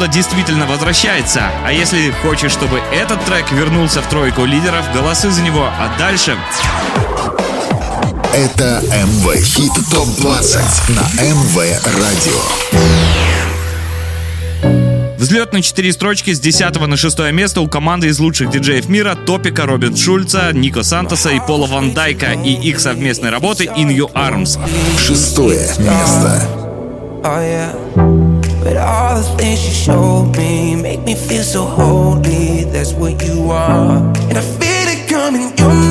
действительно 0.07 0.65
возвращается. 0.65 1.49
А 1.65 1.71
если 1.71 2.11
хочешь, 2.21 2.51
чтобы 2.51 2.81
этот 2.93 3.23
трек 3.25 3.51
вернулся 3.51 4.01
в 4.01 4.07
тройку 4.07 4.45
лидеров, 4.45 4.85
голосуй 4.93 5.31
за 5.31 5.41
него, 5.41 5.65
а 5.65 5.89
дальше... 5.97 6.37
Это 8.33 8.83
МВ 8.83 9.43
Хит 9.43 9.71
Топ 9.91 10.07
20 10.17 10.89
на 10.89 11.01
МВ 11.23 11.57
Радио. 11.85 12.41
Взлет 15.17 15.51
на 15.51 15.61
4 15.61 15.91
строчки 15.91 16.31
с 16.31 16.39
10 16.39 16.87
на 16.87 16.95
6 16.95 17.19
место 17.31 17.61
у 17.61 17.67
команды 17.67 18.07
из 18.07 18.19
лучших 18.19 18.51
диджеев 18.51 18.87
мира 18.87 19.15
Топика, 19.15 19.65
Робин 19.65 19.97
Шульца, 19.97 20.51
Нико 20.53 20.83
Сантоса 20.83 21.31
и 21.31 21.39
Пола 21.39 21.65
Ван 21.65 21.93
Дайка 21.93 22.33
и 22.33 22.53
их 22.53 22.79
совместной 22.79 23.31
работы 23.31 23.65
In 23.65 23.89
Your 23.89 24.11
Arms. 24.13 24.59
Шестое 24.99 25.67
место. 25.79 26.47
Oh, 27.23 27.41
yeah. 27.41 28.06
But 28.67 28.75
all 28.75 29.15
the 29.15 29.23
things 29.37 29.65
you 29.65 29.71
showed 29.71 30.35
me 30.35 30.75
make 30.75 31.01
me 31.03 31.15
feel 31.15 31.41
so 31.41 31.63
holy. 31.63 32.65
That's 32.65 32.91
what 32.91 33.25
you 33.25 33.49
are. 33.49 33.95
And 34.27 34.37
I 34.37 34.41
feel 34.41 34.87
it 34.93 35.07
coming, 35.07 35.57
you're 35.57 35.86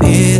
feel 0.00 0.37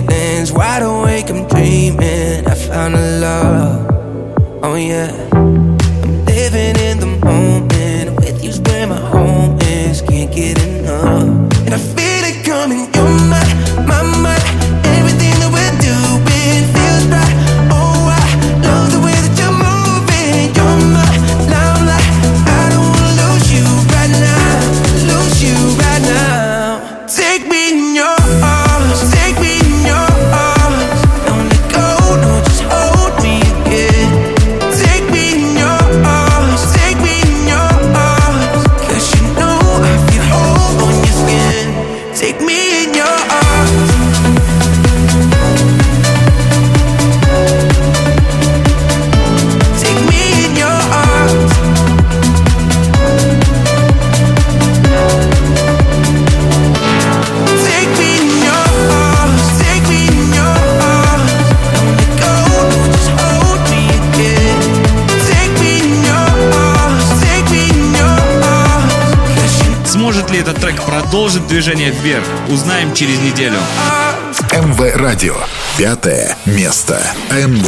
вверх. 72.03 72.25
Узнаем 72.49 72.95
через 72.95 73.19
неделю. 73.21 73.59
МВ 74.53 74.97
Радио. 74.97 75.37
Пятое 75.77 76.37
место. 76.47 77.01
МВ 77.31 77.65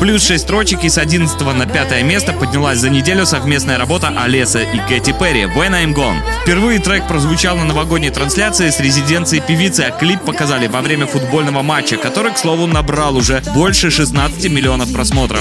Плюс 0.00 0.24
6 0.24 0.44
строчек 0.44 0.84
и 0.84 0.88
с 0.88 0.98
11 0.98 1.40
на 1.40 1.66
5 1.66 2.02
место 2.04 2.32
поднялась 2.32 2.78
за 2.78 2.90
неделю 2.90 3.26
совместная 3.26 3.76
работа 3.76 4.12
Олеса 4.16 4.60
и 4.60 4.78
Кэти 4.88 5.12
Перри 5.18 5.44
«When 5.44 5.72
I'm 5.72 5.94
Gone». 5.94 6.20
Впервые 6.42 6.78
трек 6.78 7.08
прозвучал 7.08 7.56
на 7.56 7.64
новогодней 7.64 8.10
трансляции 8.10 8.70
с 8.70 8.78
резиденцией 8.78 9.42
певицы, 9.42 9.80
а 9.80 9.90
клип 9.90 10.20
показали 10.20 10.68
во 10.68 10.80
время 10.80 11.06
футбольного 11.06 11.62
матча, 11.62 11.96
который, 11.96 12.32
к 12.32 12.38
слову, 12.38 12.66
набрал 12.66 13.16
уже 13.16 13.42
больше 13.54 13.90
16 13.90 14.48
миллионов 14.50 14.92
просмотров. 14.92 15.40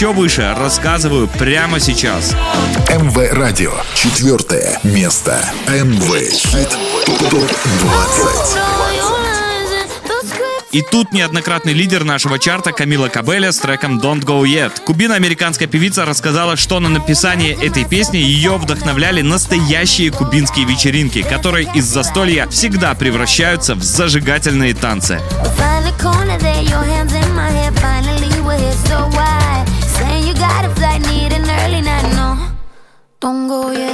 еще 0.00 0.14
выше 0.14 0.54
рассказываю 0.56 1.28
прямо 1.28 1.78
сейчас. 1.78 2.34
МВ 2.88 3.32
Радио. 3.32 3.72
Четвертое 3.94 4.80
место. 4.82 5.44
МВ 5.68 6.30
Хит 6.30 6.70
ТОП 7.04 7.20
20. 7.28 7.44
И 10.72 10.80
тут 10.80 11.12
неоднократный 11.12 11.74
лидер 11.74 12.04
нашего 12.04 12.38
чарта 12.38 12.72
Камила 12.72 13.08
Кабеля 13.08 13.52
с 13.52 13.58
треком 13.58 13.98
«Don't 13.98 14.24
Go 14.24 14.44
Yet». 14.44 14.82
Кубино-американская 14.86 15.68
певица 15.68 16.06
рассказала, 16.06 16.56
что 16.56 16.80
на 16.80 16.88
написание 16.88 17.52
этой 17.52 17.84
песни 17.84 18.16
ее 18.16 18.56
вдохновляли 18.56 19.20
настоящие 19.20 20.10
кубинские 20.10 20.64
вечеринки, 20.64 21.20
которые 21.20 21.70
из 21.74 21.84
застолья 21.84 22.48
всегда 22.48 22.94
превращаются 22.94 23.74
в 23.74 23.82
зажигательные 23.82 24.72
танцы. 24.72 25.20
Finally, 27.80 29.39
동고에 33.20 33.89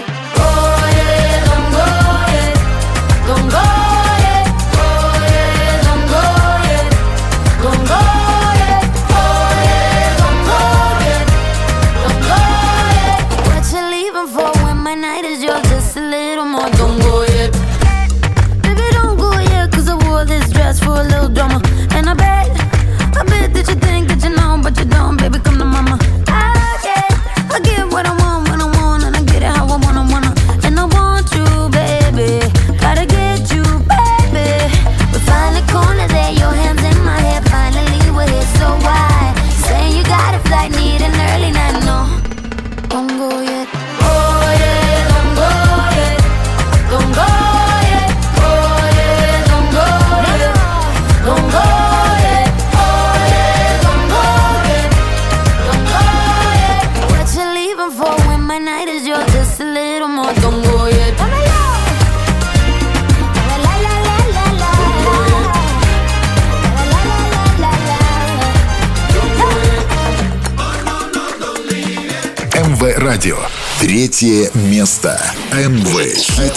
место. 74.96 75.20
МВ 75.52 76.16
Хит 76.16 76.54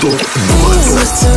ТОП 0.00 0.20
20. 0.86 1.28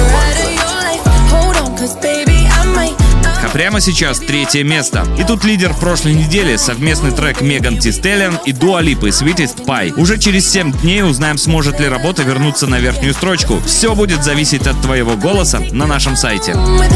Hold 1.31 1.55
on, 1.57 1.75
cause 1.77 1.95
baby, 2.01 2.47
I 2.47 2.65
might. 2.75 2.95
А 3.43 3.49
прямо 3.49 3.81
сейчас 3.81 4.19
третье 4.19 4.63
место. 4.63 5.07
И 5.17 5.23
тут 5.23 5.43
лидер 5.43 5.73
прошлой 5.73 6.13
недели, 6.13 6.55
совместный 6.57 7.11
трек 7.11 7.41
Меган 7.41 7.79
Ти 7.79 7.91
Стеллиан 7.91 8.37
и 8.45 8.51
Дуа 8.51 8.81
Липы 8.81 9.09
Sweetest 9.09 9.65
Pie. 9.65 9.93
Уже 9.99 10.19
через 10.19 10.49
7 10.51 10.71
дней 10.81 11.03
узнаем, 11.03 11.37
сможет 11.37 11.79
ли 11.79 11.87
работа 11.87 12.21
вернуться 12.23 12.67
на 12.67 12.79
верхнюю 12.79 13.13
строчку. 13.13 13.59
Все 13.65 13.95
будет 13.95 14.23
зависеть 14.23 14.67
от 14.67 14.79
твоего 14.81 15.15
голоса 15.15 15.59
на 15.71 15.87
нашем 15.87 16.15
сайте. 16.15 16.51
With 16.51 16.95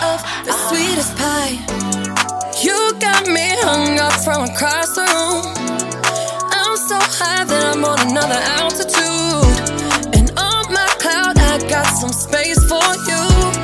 from 4.23 4.43
across 4.43 4.93
the 4.93 5.01
room. 5.01 5.45
I'm 6.53 6.77
so 6.77 6.97
high 6.99 7.43
that 7.43 7.73
I'm 7.73 7.83
on 7.83 7.97
another 8.05 8.37
altitude. 8.61 9.49
And 10.13 10.29
on 10.37 10.63
my 10.69 10.89
cloud, 11.01 11.39
I 11.39 11.57
got 11.67 11.87
some 11.89 12.13
space 12.13 12.59
for 12.69 12.85
you. 13.09 13.21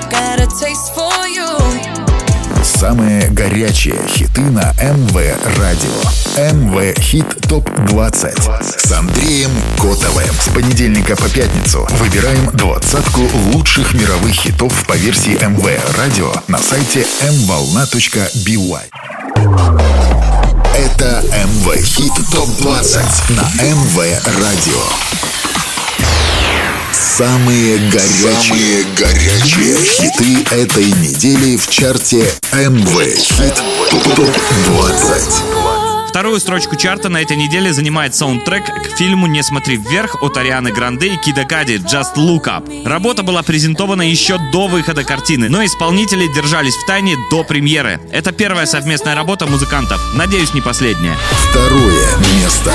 Got 0.09 0.41
a 0.41 0.47
taste 0.57 0.93
for 0.97 1.13
you. 1.29 1.45
Самые 2.63 3.29
горячие 3.29 3.99
хиты 4.07 4.41
на 4.41 4.73
МВ 4.81 5.15
Радио. 5.59 6.01
МВ 6.37 6.99
Хит 6.99 7.27
ТОП 7.47 7.69
20 7.87 8.37
с 8.61 8.91
Андреем 8.91 9.51
Котовым. 9.77 10.33
С 10.39 10.49
понедельника 10.49 11.15
по 11.15 11.29
пятницу 11.29 11.87
выбираем 11.99 12.49
двадцатку 12.53 13.21
лучших 13.53 13.93
мировых 13.93 14.33
хитов 14.33 14.85
по 14.87 14.93
версии 14.93 15.33
МВ 15.33 15.97
Радио 15.97 16.31
на 16.47 16.57
сайте 16.57 17.05
mvolna.by. 17.21 18.81
Это 20.77 21.23
МВ 21.33 21.75
Хит 21.83 22.13
ТОП 22.31 22.49
20 22.59 23.29
на 23.31 23.41
МВ 23.63 23.97
Радио. 24.25 24.83
Самые 26.91 27.79
горячие, 27.89 28.37
Самые 28.43 28.83
горячие 28.95 29.75
хиты 29.75 30.55
этой 30.55 30.85
недели 30.85 31.57
в 31.57 31.67
чарте 31.67 32.31
МВ 32.53 33.17
Хит 33.17 33.55
ТОП 33.89 34.19
20. 34.67 35.56
Вторую 36.17 36.39
строчку 36.39 36.75
чарта 36.75 37.09
на 37.09 37.21
этой 37.21 37.37
неделе 37.37 37.71
занимает 37.71 38.15
саундтрек 38.15 38.65
к 38.65 38.97
фильму 38.97 39.27
«Не 39.27 39.43
смотри 39.43 39.77
вверх» 39.77 40.23
от 40.23 40.35
Арианы 40.35 40.71
Гранде 40.71 41.13
и 41.13 41.15
Кида 41.15 41.45
Кади 41.45 41.75
«Just 41.75 42.15
Look 42.15 42.45
Up». 42.45 42.87
Работа 42.87 43.21
была 43.21 43.43
презентована 43.43 44.01
еще 44.01 44.39
до 44.51 44.65
выхода 44.65 45.03
картины, 45.03 45.47
но 45.47 45.63
исполнители 45.63 46.25
держались 46.33 46.73
в 46.73 46.87
тайне 46.87 47.15
до 47.29 47.43
премьеры. 47.43 48.01
Это 48.11 48.31
первая 48.31 48.65
совместная 48.65 49.13
работа 49.13 49.45
музыкантов. 49.45 50.01
Надеюсь, 50.15 50.55
не 50.55 50.61
последняя. 50.61 51.15
Второе 51.51 52.17
место. 52.41 52.73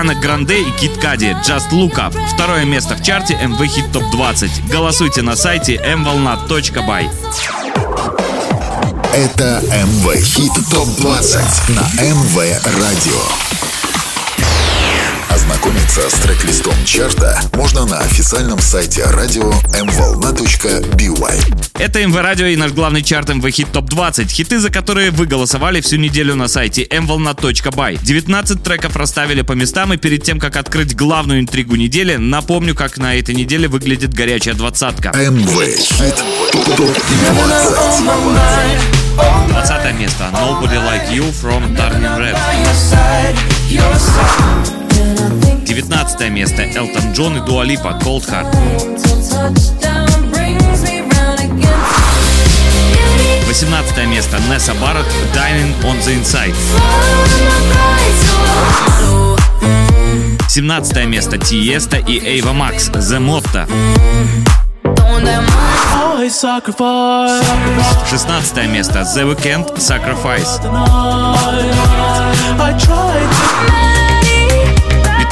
Ариана 0.00 0.14
Гранде 0.14 0.62
и 0.62 0.70
Кит 0.80 0.96
Кади 0.96 1.36
«Just 1.46 1.72
Look 1.72 1.96
Up». 1.96 2.16
Второе 2.32 2.64
место 2.64 2.96
в 2.96 3.02
чарте 3.02 3.34
МВ 3.34 3.62
Хит 3.66 3.92
Топ 3.92 4.02
20. 4.10 4.70
Голосуйте 4.70 5.20
на 5.20 5.36
сайте 5.36 5.74
mvolna.by. 5.74 7.10
Это 9.12 9.62
МВ 9.62 10.24
Хит 10.24 10.52
ТОП 10.70 10.88
20 11.00 11.68
на 11.68 11.82
МВ 12.02 12.36
Радио. 12.64 13.49
Ознакомиться 15.60 16.08
с 16.08 16.14
трек-листом 16.20 16.72
чарта 16.86 17.38
можно 17.52 17.84
на 17.84 17.98
официальном 17.98 18.58
сайте 18.60 19.04
радио 19.04 19.50
mvolna.by. 19.74 21.38
Это 21.78 22.06
МВ 22.06 22.16
Радио 22.16 22.46
и 22.46 22.56
наш 22.56 22.72
главный 22.72 23.02
чарт 23.02 23.28
МВ 23.28 23.46
Хит 23.50 23.70
Топ 23.70 23.84
20. 23.84 24.30
Хиты, 24.30 24.58
за 24.58 24.70
которые 24.70 25.10
вы 25.10 25.26
голосовали 25.26 25.82
всю 25.82 25.96
неделю 25.96 26.34
на 26.34 26.48
сайте 26.48 26.84
mvolna.by. 26.84 27.98
19 28.02 28.62
треков 28.62 28.96
расставили 28.96 29.42
по 29.42 29.52
местам, 29.52 29.92
и 29.92 29.98
перед 29.98 30.22
тем, 30.22 30.40
как 30.40 30.56
открыть 30.56 30.96
главную 30.96 31.40
интригу 31.40 31.76
недели, 31.76 32.16
напомню, 32.16 32.74
как 32.74 32.96
на 32.96 33.16
этой 33.16 33.34
неделе 33.34 33.68
выглядит 33.68 34.14
горячая 34.14 34.54
двадцатка. 34.54 35.10
МВ 35.10 35.76
Хит 35.76 36.14
ТОП 36.74 36.96
20. 37.36 37.50
20 39.50 40.00
место. 40.00 40.24
Nobody 40.32 40.78
Like 40.78 41.10
You 41.10 41.30
from 41.30 41.76
Turning 41.76 42.16
Red. 42.16 42.34
19 45.66 46.30
место. 46.30 46.62
Элтон 46.62 47.12
Джон 47.12 47.36
и 47.36 47.40
Дуа 47.40 47.64
Липа 47.64 47.98
Cold 48.02 48.28
Heart. 48.28 48.46
'Till 48.96 49.20
touchdown 49.28 50.30
brings 50.32 50.82
me 50.82 51.02
round 51.12 51.40
again. 51.40 51.80
18 53.48 54.06
место 54.06 54.38
Несса 54.48 54.74
Барретт 54.74 55.06
Dining 55.34 55.74
on 55.84 55.96
the 56.04 56.14
Inside. 56.14 56.54
17 60.48 61.06
место 61.06 61.38
Тиеста 61.38 61.96
и 61.98 62.18
Эйва 62.18 62.52
Макс 62.52 62.88
The 62.88 63.18
Motto. 63.20 63.66
16 68.08 68.66
место 68.68 69.00
The 69.00 69.24
Weeknd 69.24 69.76
Sacrifice. 69.78 70.60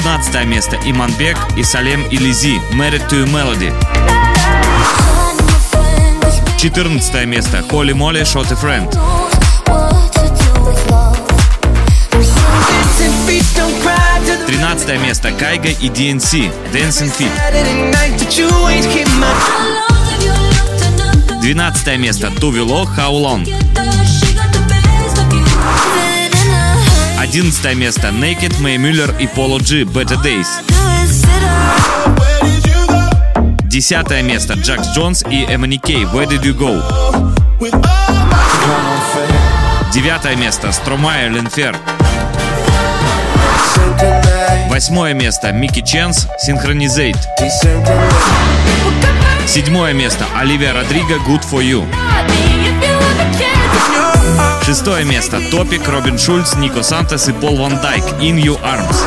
15 0.09 0.46
место 0.46 0.78
Иманбек 0.86 1.36
и 1.54 1.62
Салем 1.62 2.02
Илизи 2.09 2.59
Married 2.72 3.06
to 3.11 3.26
Melody. 3.26 3.70
14 6.59 7.26
место 7.26 7.62
Холли 7.70 7.92
Молли 7.92 8.22
Shot 8.22 8.50
a 8.50 8.54
Friend. 8.54 8.90
13 14.46 15.00
место 15.02 15.30
Кайга 15.32 15.68
и 15.68 15.90
DNC 15.90 16.50
Dancing 16.72 17.12
Feet. 17.14 17.30
12 21.42 21.98
место 21.98 22.30
Тувило 22.40 22.86
How 22.96 23.12
Long. 23.12 23.67
11 27.31 27.74
место 27.76 28.09
Naked, 28.09 28.59
Мэй 28.61 28.79
Мюллер 28.79 29.14
и 29.18 29.26
Поло 29.26 29.59
G 29.59 29.83
Better 29.83 30.16
Days. 30.22 30.47
10 33.64 34.22
место 34.22 34.55
Джакс 34.55 34.89
Джонс 34.97 35.22
и 35.31 35.45
Эмани 35.45 35.76
Кей 35.76 36.05
Where 36.05 36.26
Did 36.26 36.43
You 36.43 36.57
Go. 36.57 36.83
9 39.93 40.39
место 40.39 40.72
Стромайер 40.72 41.31
Ленфер. 41.33 41.76
Восьмое 44.70 45.12
место 45.12 45.53
Микки 45.53 45.83
Ченс 45.83 46.29
Синхронизейт. 46.41 47.18
Седьмое 49.47 49.93
место 49.93 50.24
Оливия 50.35 50.72
Родриго 50.72 51.16
Good 51.16 51.43
For 51.51 51.62
You. 51.62 51.87
Шестое 54.68 55.02
место 55.06 55.40
Топик, 55.50 55.88
Робин 55.88 56.18
Шульц, 56.18 56.54
Нико 56.56 56.82
Сантос 56.82 57.26
и 57.28 57.32
Пол 57.32 57.56
Ван 57.56 57.80
Дайк 57.80 58.04
In 58.20 58.36
You 58.38 58.60
Arms. 58.62 58.98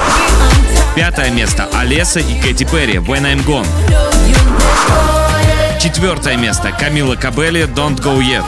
Пятое 0.95 1.29
место 1.29 1.69
Олеса 1.71 2.19
и 2.19 2.41
Кэти 2.41 2.63
Перри 2.63 2.95
When 2.95 3.31
I'm 3.31 3.45
Gone. 3.45 3.67
Четвертое 5.79 6.35
место 6.37 6.71
Камила 6.71 7.15
Кабелли 7.15 7.65
Don't 7.65 8.01
Go 8.01 8.19
Yet. 8.19 8.43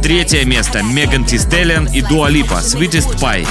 Третье 0.00 0.46
место 0.46 0.82
Меган 0.82 1.26
Ти 1.26 1.36
Стеллиан 1.36 1.84
и 1.84 2.00
Дуа 2.00 2.30
Липа 2.30 2.62
Sweetest 2.62 3.18
Pie. 3.20 3.46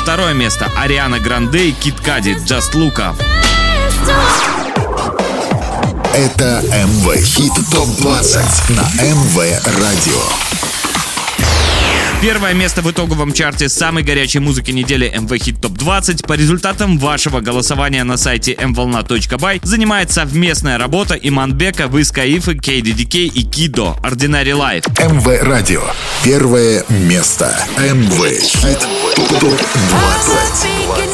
Второе 0.00 0.32
место 0.32 0.70
Ариана 0.78 1.18
Гранде 1.18 1.70
и 1.70 1.72
Кит 1.72 1.98
Кади 2.00 2.34
Just 2.34 2.74
Look 2.74 2.98
Up. 2.98 3.16
Это 6.14 6.60
МВ 6.64 7.24
Хит 7.24 7.52
ТОП-20 7.70 8.72
на 8.72 8.82
МВ 9.00 9.36
Радио. 9.78 10.20
Первое 12.20 12.52
место 12.52 12.82
в 12.82 12.90
итоговом 12.90 13.32
чарте 13.32 13.68
самой 13.68 14.02
горячей 14.02 14.40
музыки 14.40 14.72
недели 14.72 15.08
MV 15.14 15.28
Hit 15.28 15.60
Top 15.60 15.78
20 15.78 16.26
по 16.26 16.32
результатам 16.32 16.98
вашего 16.98 17.40
голосования 17.40 18.02
на 18.02 18.16
сайте 18.16 18.54
mvolna.by 18.54 19.60
занимает 19.62 20.10
совместная 20.10 20.78
работа 20.78 21.14
Иманбека, 21.14 21.86
Выскаифы, 21.86 22.54
KDDK 22.54 23.26
и 23.26 23.44
Кидо 23.44 23.96
Ordinary 24.02 24.50
Life. 24.52 24.86
МВ 24.98 25.42
Радио. 25.42 25.82
Первое 26.24 26.84
место. 26.88 27.56
МВ 27.78 28.40
Хит 28.40 28.80
ТОП-20. 29.14 31.10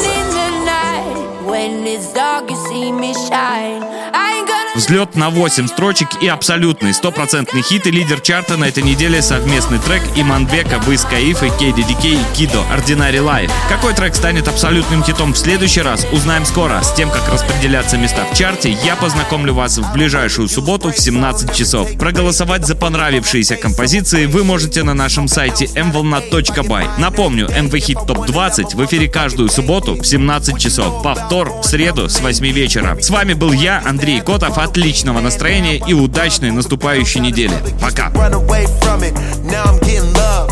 Взлет 4.77 5.15
на 5.15 5.31
8 5.31 5.65
строчек 5.65 6.07
и 6.21 6.27
абсолютный 6.27 6.93
стопроцентный 6.93 7.63
хит 7.63 7.87
и 7.87 7.91
лидер 7.91 8.19
чарта 8.19 8.57
на 8.57 8.65
этой 8.65 8.83
неделе 8.83 9.23
совместный 9.23 9.79
трек 9.79 10.03
Иманбека, 10.15 10.77
Вы 10.77 10.99
Скаиф 10.99 11.41
и 11.41 11.47
KDDK 11.47 12.13
и 12.13 12.35
Кидо 12.37 12.63
Ordinary 12.71 13.17
Life. 13.17 13.49
Какой 13.69 13.95
трек 13.95 14.13
станет 14.13 14.47
абсолютным 14.47 15.03
хитом 15.03 15.33
в 15.33 15.37
следующий 15.39 15.81
раз, 15.81 16.05
узнаем 16.11 16.45
скоро. 16.45 16.79
С 16.83 16.93
тем, 16.93 17.09
как 17.09 17.27
распределяться 17.27 17.97
места 17.97 18.23
в 18.31 18.37
чарте, 18.37 18.69
я 18.69 18.95
познакомлю 18.95 19.55
вас 19.55 19.79
в 19.79 19.93
ближайшую 19.93 20.47
субботу 20.47 20.91
в 20.91 20.99
17 20.99 21.55
часов. 21.55 21.97
Проголосовать 21.97 22.67
за 22.67 22.75
понравившиеся 22.75 23.55
композиции 23.55 24.27
вы 24.27 24.43
можете 24.43 24.83
на 24.83 24.93
нашем 24.93 25.27
сайте 25.27 25.65
mvolna.by. 25.65 26.99
Напомню, 26.99 27.47
MV 27.47 27.71
Hit 27.71 28.05
Top 28.05 28.27
20 28.27 28.75
в 28.75 28.85
эфире 28.85 29.09
каждую 29.09 29.49
субботу 29.49 29.95
в 29.95 30.05
17 30.05 30.59
часов. 30.59 31.01
Повтор 31.01 31.61
в 31.61 31.63
среду 31.63 32.09
с 32.09 32.19
8 32.19 32.45
вечера. 32.51 32.95
С 33.01 33.09
вами 33.09 33.33
был 33.33 33.51
я, 33.53 33.81
Андрей 33.83 34.21
Котов. 34.21 34.66
Отличного 34.67 35.21
настроения 35.21 35.77
и 35.77 35.93
удачной 35.93 36.51
наступающей 36.51 37.21
недели. 37.21 37.53
Пока. 37.81 38.09
Run 38.09 38.33
away 38.33 38.65
from 38.81 39.01
it, 39.03 39.13
now 39.43 39.63
I'm 39.63 39.79
getting 39.79 40.13
love. 40.13 40.49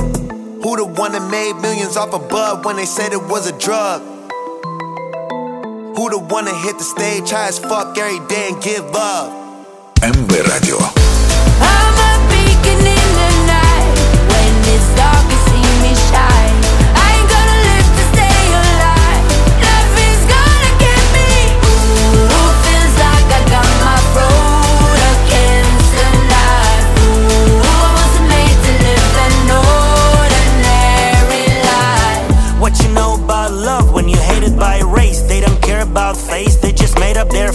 Who 0.64 0.78
the 0.78 0.86
one 0.86 1.12
that 1.12 1.30
made 1.30 1.54
millions 1.62 1.98
off 1.98 2.14
a 2.14 2.20
bud 2.20 2.66
when 2.66 2.78
they 2.78 2.86
said 2.86 3.14
it 3.14 3.22
was 3.30 3.48
a 3.48 3.54
drug? 3.60 4.02
Who 5.96 6.10
the 6.10 6.18
one 6.18 6.46
that 6.46 6.56
hit 6.64 6.78
the 6.78 6.84
stage 6.84 7.30
high 7.30 7.50
as 7.50 7.60
fuck 7.60 7.98
every 7.98 8.20
day 8.28 8.50
and 8.52 8.62
give 8.64 8.84
love? 8.92 9.32
МВ 10.02 10.48
Радио. 10.48 11.15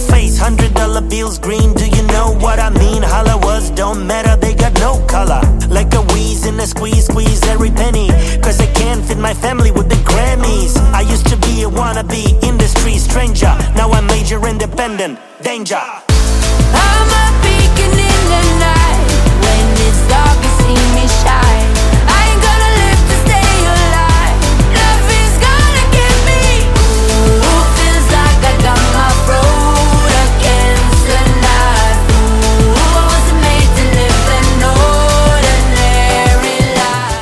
Face. 0.09 0.37
Hundred 0.37 0.73
dollar 0.73 1.01
bills 1.01 1.37
green, 1.39 1.73
do 1.73 1.85
you 1.85 2.03
know 2.07 2.35
what 2.39 2.59
I 2.59 2.69
mean? 2.69 3.01
Holla 3.03 3.41
don't 3.75 4.05
matter, 4.05 4.35
they 4.35 4.53
got 4.53 4.73
no 4.79 5.03
color. 5.07 5.41
Like 5.69 5.93
a 5.93 6.01
wheeze 6.13 6.45
in 6.45 6.59
a 6.59 6.67
squeeze, 6.67 7.05
squeeze 7.05 7.41
every 7.47 7.71
penny. 7.71 8.09
Cause 8.41 8.59
I 8.59 8.67
can't 8.73 9.03
fit 9.03 9.17
my 9.17 9.33
family 9.33 9.71
with 9.71 9.89
the 9.89 9.95
Grammys. 10.09 10.77
I 10.93 11.01
used 11.01 11.27
to 11.29 11.37
be 11.37 11.63
a 11.63 11.69
wannabe 11.69 12.41
industry 12.43 12.97
stranger. 12.97 13.53
Now 13.75 13.91
I'm 13.91 14.05
major 14.07 14.45
independent. 14.47 15.19
Danger. 15.41 15.81
I 15.81 17.00